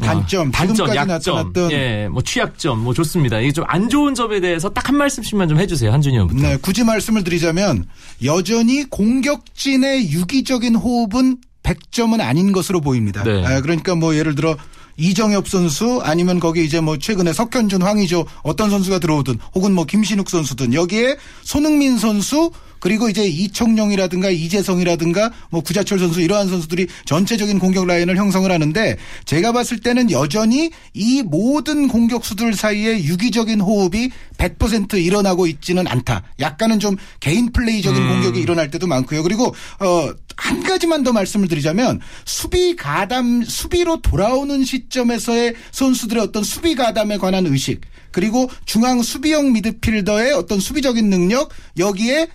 단점, 0.00 0.52
단점, 0.52 0.94
약점, 0.94 1.34
나타났던 1.36 1.72
예, 1.72 2.06
뭐 2.08 2.22
취약점, 2.22 2.78
뭐 2.84 2.94
좋습니다. 2.94 3.40
이게 3.40 3.50
좀 3.52 3.64
안 3.66 3.88
좋은 3.88 4.14
점에 4.14 4.38
대해서 4.40 4.68
딱 4.70 4.88
한 4.88 4.96
말씀씩만 4.96 5.48
좀 5.48 5.58
해주세요, 5.58 5.92
한준이 5.92 6.16
형부터. 6.16 6.40
네, 6.40 6.56
굳이 6.62 6.84
말씀을 6.84 7.24
드리자면 7.24 7.84
여전히 8.24 8.84
공격진의 8.84 10.10
유기적인 10.12 10.76
호흡은 10.76 11.38
100점은 11.64 12.20
아닌 12.20 12.52
것으로 12.52 12.80
보입니다. 12.80 13.22
네. 13.24 13.44
아, 13.44 13.60
그러니까 13.60 13.94
뭐 13.96 14.14
예를 14.14 14.34
들어 14.36 14.56
이정엽 14.98 15.48
선수 15.48 16.00
아니면 16.02 16.40
거기 16.40 16.64
이제 16.64 16.80
뭐 16.80 16.98
최근에 16.98 17.32
석현준, 17.32 17.82
황의조 17.82 18.26
어떤 18.42 18.68
선수가 18.68 18.98
들어오든 18.98 19.38
혹은 19.54 19.72
뭐 19.72 19.84
김신욱 19.84 20.28
선수든 20.28 20.74
여기에 20.74 21.16
손흥민 21.42 21.96
선수 21.98 22.50
그리고 22.80 23.08
이제 23.08 23.26
이청용이라든가 23.26 24.30
이재성이라든가 24.30 25.32
뭐 25.50 25.60
구자철 25.60 25.98
선수 25.98 26.20
이러한 26.20 26.48
선수들이 26.48 26.86
전체적인 27.04 27.58
공격 27.58 27.86
라인을 27.86 28.16
형성을 28.16 28.50
하는데 28.50 28.96
제가 29.24 29.52
봤을 29.52 29.78
때는 29.78 30.10
여전히 30.10 30.70
이 30.94 31.22
모든 31.22 31.88
공격수들 31.88 32.54
사이에 32.54 33.04
유기적인 33.04 33.60
호흡이 33.60 34.10
100% 34.36 35.02
일어나고 35.02 35.46
있지는 35.46 35.86
않다. 35.86 36.22
약간은 36.40 36.80
좀 36.80 36.96
개인 37.20 37.52
플레이적인 37.52 38.02
음. 38.02 38.08
공격이 38.08 38.40
일어날 38.40 38.70
때도 38.70 38.86
많고요. 38.86 39.22
그리고 39.22 39.54
어 39.80 40.12
한 40.38 40.62
가지만 40.62 41.02
더 41.02 41.12
말씀을 41.12 41.48
드리자면 41.48 42.00
수비 42.24 42.76
가담 42.76 43.42
수비로 43.42 44.00
돌아오는 44.00 44.64
시점에서의 44.64 45.54
선수들의 45.72 46.22
어떤 46.22 46.44
수비 46.44 46.74
가담에 46.74 47.18
관한 47.18 47.46
의식 47.46 47.80
그리고 48.12 48.48
중앙 48.64 49.02
수비형 49.02 49.52
미드필더의 49.52 50.32
어떤 50.32 50.60
수비적인 50.60 51.10
능력 51.10 51.50
여기에 51.76 52.28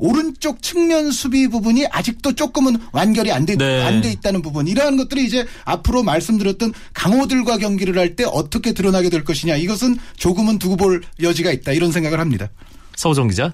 오른쪽 0.00 0.62
측면 0.62 1.10
수비 1.12 1.46
부분이 1.48 1.86
아직도 1.86 2.34
조금은 2.34 2.76
완결이 2.92 3.30
안돼 3.30 3.56
네. 3.56 3.82
안돼 3.82 4.10
있다는 4.12 4.42
부분 4.42 4.66
이러한 4.66 4.96
것들이 4.96 5.24
이제 5.24 5.46
앞으로 5.64 6.02
말씀드렸던 6.02 6.72
강호들과 6.94 7.58
경기를 7.58 7.96
할 7.98 8.10
때 8.16 8.24
어떻게 8.26 8.72
드러나게 8.72 9.08
될 9.10 9.22
것이냐 9.24 9.54
이것은 9.56 9.96
조금은 10.16 10.58
두고 10.58 10.76
볼 10.76 11.02
여지가 11.22 11.52
있다 11.52 11.72
이런 11.72 11.92
생각을 11.92 12.18
합니다. 12.18 12.48
서우정 12.96 13.28
기자. 13.28 13.52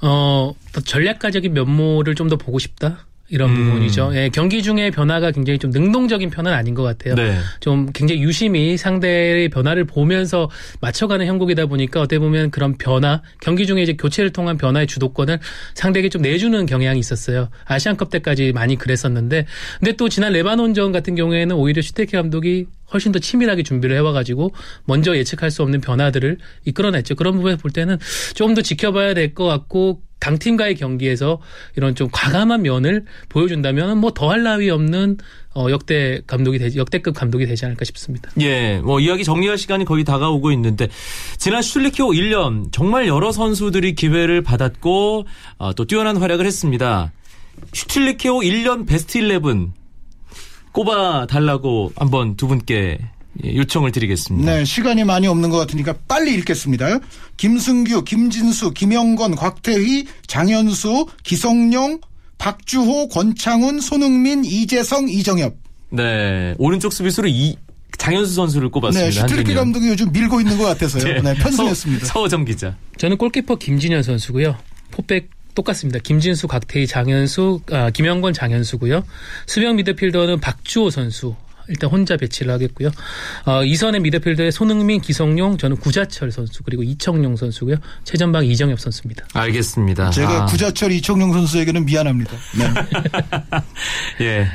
어 0.00 0.52
전략가적인 0.84 1.52
면모를 1.52 2.14
좀 2.14 2.28
더 2.28 2.36
보고 2.36 2.58
싶다. 2.58 3.06
이런 3.30 3.50
음. 3.50 3.64
부분이죠. 3.64 4.10
예, 4.14 4.28
경기 4.28 4.62
중에 4.62 4.90
변화가 4.90 5.30
굉장히 5.30 5.58
좀 5.58 5.70
능동적인 5.70 6.28
편은 6.30 6.52
아닌 6.52 6.74
것 6.74 6.82
같아요. 6.82 7.14
네. 7.14 7.38
좀 7.60 7.90
굉장히 7.92 8.22
유심히 8.22 8.76
상대의 8.76 9.48
변화를 9.48 9.84
보면서 9.84 10.50
맞춰가는 10.80 11.24
형국이다 11.26 11.66
보니까 11.66 12.00
어떻게 12.02 12.18
보면 12.18 12.50
그런 12.50 12.76
변화, 12.76 13.22
경기 13.40 13.66
중에 13.66 13.82
이제 13.82 13.94
교체를 13.94 14.30
통한 14.30 14.58
변화의 14.58 14.86
주도권을 14.86 15.38
상대에게 15.74 16.10
좀 16.10 16.20
내주는 16.22 16.66
경향이 16.66 17.00
있었어요. 17.00 17.48
아시안컵 17.64 18.10
때까지 18.10 18.52
많이 18.52 18.76
그랬었는데, 18.76 19.46
근데 19.78 19.92
또 19.96 20.08
지난 20.08 20.32
레바논전 20.32 20.92
같은 20.92 21.14
경우에는 21.14 21.56
오히려 21.56 21.80
슈테케 21.80 22.16
감독이 22.16 22.66
훨씬 22.92 23.10
더 23.10 23.18
치밀하게 23.18 23.62
준비를 23.62 23.96
해와가지고 23.96 24.52
먼저 24.84 25.16
예측할 25.16 25.50
수 25.50 25.62
없는 25.62 25.80
변화들을 25.80 26.36
이끌어냈죠. 26.66 27.14
그런 27.14 27.34
부분에서 27.36 27.58
볼 27.60 27.70
때는 27.70 27.98
조금 28.34 28.54
더 28.54 28.60
지켜봐야 28.60 29.14
될 29.14 29.34
것 29.34 29.44
같고 29.46 30.02
강팀과의 30.24 30.76
경기에서 30.76 31.38
이런 31.76 31.94
좀 31.94 32.08
과감한 32.10 32.62
면을 32.62 33.04
보여준다면 33.28 33.98
뭐 33.98 34.12
더할 34.12 34.42
나위 34.42 34.70
없는 34.70 35.18
어, 35.54 35.66
역대 35.68 36.22
감독이 36.26 36.58
되지, 36.58 36.78
역대급 36.78 37.14
감독이 37.14 37.44
되지 37.46 37.66
않을까 37.66 37.84
싶습니다. 37.84 38.30
예, 38.40 38.78
뭐 38.78 39.00
이야기 39.00 39.22
정리할 39.22 39.58
시간이 39.58 39.84
거의 39.84 40.02
다가오고 40.02 40.50
있는데 40.52 40.88
지난 41.36 41.60
슈틸리케호 41.60 42.08
1년 42.08 42.72
정말 42.72 43.06
여러 43.06 43.32
선수들이 43.32 43.94
기회를 43.94 44.42
받았고 44.42 45.26
어, 45.58 45.74
또 45.74 45.84
뛰어난 45.84 46.16
활약을 46.16 46.46
했습니다. 46.46 47.12
슈틸리케호 47.74 48.40
1년 48.40 48.86
베스트 48.86 49.18
11 49.18 49.68
꼽아 50.72 51.26
달라고 51.26 51.92
한번 51.96 52.36
두 52.36 52.48
분께 52.48 52.98
예, 52.98 53.13
요청을 53.42 53.92
드리겠습니다. 53.92 54.50
네, 54.50 54.64
시간이 54.64 55.04
많이 55.04 55.26
없는 55.26 55.50
것 55.50 55.58
같으니까 55.58 55.94
빨리 56.06 56.34
읽겠습니다. 56.34 57.00
김승규, 57.36 58.04
김진수, 58.04 58.72
김영권, 58.72 59.34
곽태휘, 59.34 60.06
장현수, 60.26 61.06
기성용, 61.22 62.00
박주호, 62.38 63.08
권창훈, 63.08 63.80
손흥민, 63.80 64.44
이재성, 64.44 65.08
이정협. 65.08 65.54
네, 65.90 66.54
오른쪽 66.58 66.92
수비수로 66.92 67.28
이 67.28 67.56
장현수 67.98 68.34
선수를 68.34 68.68
꼽았습니다. 68.70 69.06
네, 69.06 69.10
슈틸리케 69.10 69.54
감독이 69.54 69.88
요즘 69.88 70.12
밀고 70.12 70.40
있는 70.40 70.58
것 70.58 70.64
같아서요. 70.64 71.04
네, 71.14 71.20
네 71.22 71.34
편승했습니다. 71.34 72.06
서, 72.06 72.12
서우정 72.20 72.44
기자. 72.44 72.76
저는 72.98 73.16
골키퍼 73.16 73.56
김진현 73.56 74.02
선수고요. 74.02 74.56
포백 74.90 75.30
똑같습니다. 75.54 76.00
김진수, 76.00 76.48
곽태휘, 76.48 76.86
장현수, 76.86 77.60
아, 77.70 77.90
김영권, 77.90 78.32
장현수고요. 78.32 79.04
수명 79.46 79.76
미드필더는 79.76 80.40
박주호 80.40 80.90
선수. 80.90 81.36
일단 81.68 81.90
혼자 81.90 82.16
배치를 82.16 82.52
하겠고요. 82.52 82.90
어, 83.46 83.64
이선의 83.64 84.00
미드필더에 84.00 84.50
손흥민, 84.50 85.00
기성용, 85.00 85.58
저는 85.58 85.76
구자철 85.78 86.30
선수 86.30 86.62
그리고 86.62 86.82
이청용 86.82 87.36
선수고요. 87.36 87.76
최전방 88.04 88.46
이정엽 88.46 88.80
선수입니다. 88.80 89.26
알겠습니다. 89.32 90.10
제가 90.10 90.42
아. 90.42 90.46
구자철, 90.46 90.92
이청용 90.92 91.32
선수에게는 91.32 91.84
미안합니다. 91.84 92.32
네. 92.58 92.64
예. 94.24 94.46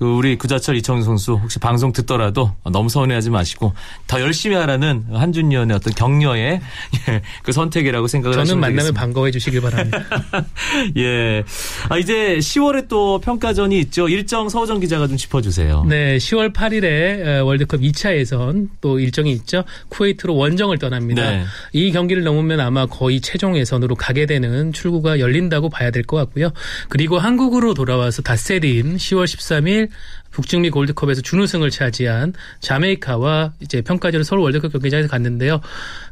그 0.00 0.06
우리 0.06 0.38
구자철 0.38 0.76
이청용 0.76 1.02
선수 1.02 1.34
혹시 1.34 1.58
방송 1.58 1.92
듣더라도 1.92 2.54
너무 2.72 2.88
서운해하지 2.88 3.28
마시고 3.28 3.74
더 4.06 4.18
열심히 4.18 4.56
하라는 4.56 5.04
한준희 5.12 5.54
의원의 5.54 5.76
어떤 5.76 5.92
격려의 5.92 6.62
예, 7.10 7.20
그 7.42 7.52
선택이라고 7.52 8.06
생각을 8.06 8.34
저는 8.34 8.58
만나면 8.58 8.94
반가워해 8.94 9.30
주시길 9.30 9.60
바랍니다. 9.60 10.02
예. 10.96 11.44
아, 11.90 11.98
이제 11.98 12.38
10월에 12.38 12.88
또 12.88 13.18
평가전이 13.20 13.78
있죠. 13.80 14.08
일정 14.08 14.48
서우정 14.48 14.80
기자가 14.80 15.06
좀 15.06 15.18
짚어주세요. 15.18 15.84
네, 15.86 16.16
10월 16.16 16.54
8일에 16.54 17.44
월드컵 17.44 17.80
2차 17.80 18.16
예선 18.16 18.70
또 18.80 18.98
일정이 18.98 19.32
있죠. 19.32 19.64
쿠웨이트로 19.90 20.34
원정을 20.34 20.78
떠납니다. 20.78 21.30
네. 21.30 21.44
이 21.74 21.92
경기를 21.92 22.24
넘으면 22.24 22.60
아마 22.60 22.86
거의 22.86 23.20
최종 23.20 23.54
예선으로 23.54 23.96
가게 23.96 24.24
되는 24.24 24.72
출구가 24.72 25.20
열린다고 25.20 25.68
봐야 25.68 25.90
될 25.90 26.00
것 26.06 26.16
같고요. 26.16 26.50
그리고 26.88 27.18
한국으로 27.18 27.74
돌아와서 27.74 28.22
닷새인 28.22 28.96
10월 28.96 29.24
13일 29.26 29.89
북중미 30.30 30.70
골드컵에서 30.70 31.22
준우승을 31.22 31.70
차지한 31.70 32.34
자메이카와 32.60 33.54
이제 33.60 33.82
평가전을 33.82 34.24
서울 34.24 34.42
월드컵 34.42 34.72
경기장에서 34.72 35.08
갔는데요. 35.08 35.60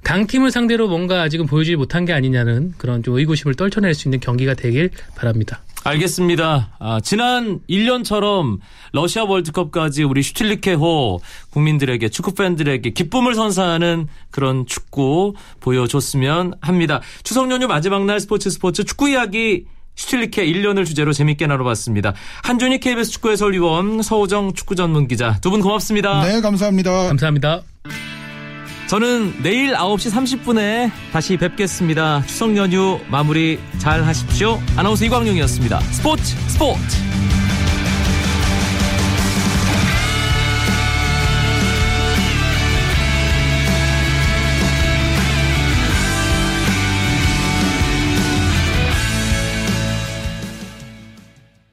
강팀을 0.05 0.51
상대로 0.51 0.89
뭔가 0.89 1.23
아직은 1.23 1.47
보여주지 1.47 1.77
못한 1.77 2.05
게 2.05 2.13
아니냐는 2.13 2.75
그런 2.79 3.03
좀 3.03 3.17
의구심을 3.17 3.55
떨쳐낼 3.55 3.95
수 3.95 4.09
있는 4.09 4.21
경기가 4.21 4.55
되길 4.55 4.91
바랍니다. 5.17 5.61
알겠습니다. 5.85 6.77
아, 6.79 7.01
지난 7.01 7.61
1년처럼 7.69 8.59
러시아 8.93 9.25
월드컵까지 9.25 10.03
우리 10.03 10.23
슈틸리케호 10.23 11.21
국민들에게 11.51 12.09
축구 12.09 12.35
팬들에게 12.35 12.91
기쁨을 12.91 13.35
선사하는 13.35 14.09
그런 14.31 14.67
축구 14.67 15.35
보여줬으면 15.61 16.55
합니다. 16.61 17.01
추석 17.23 17.51
연휴 17.51 17.67
마지막 17.69 18.05
날 18.05 18.21
스포츠 18.21 18.51
스포츠 18.51 18.85
축구 18.85 19.09
이야기 19.09 19.67
슈틸리케 19.99 20.47
1년을 20.47 20.87
주제로 20.87 21.13
재밌게 21.13 21.47
나눠봤습니다. 21.47 22.15
한준희 22.45 22.79
KBS 22.79 23.11
축구 23.11 23.31
해설위원 23.31 24.01
서호정 24.03 24.55
축구 24.55 24.75
전문 24.75 25.07
기자 25.09 25.37
두 25.43 25.51
분 25.51 25.61
고맙습니다. 25.61 26.23
네, 26.25 26.41
감사합니다. 26.41 27.09
감사합니다. 27.09 27.63
저는 28.89 29.43
내일 29.43 29.75
9시 29.75 30.11
30분에 30.45 30.91
다시 31.13 31.37
뵙겠습니다. 31.37 32.23
추석 32.27 32.57
연휴 32.57 32.99
마무리 33.09 33.59
잘 33.79 34.03
하십시오. 34.05 34.59
아나운서 34.77 35.05
이광용이었습니다. 35.05 35.81
스포츠 35.81 36.23
스포츠. 36.49 37.38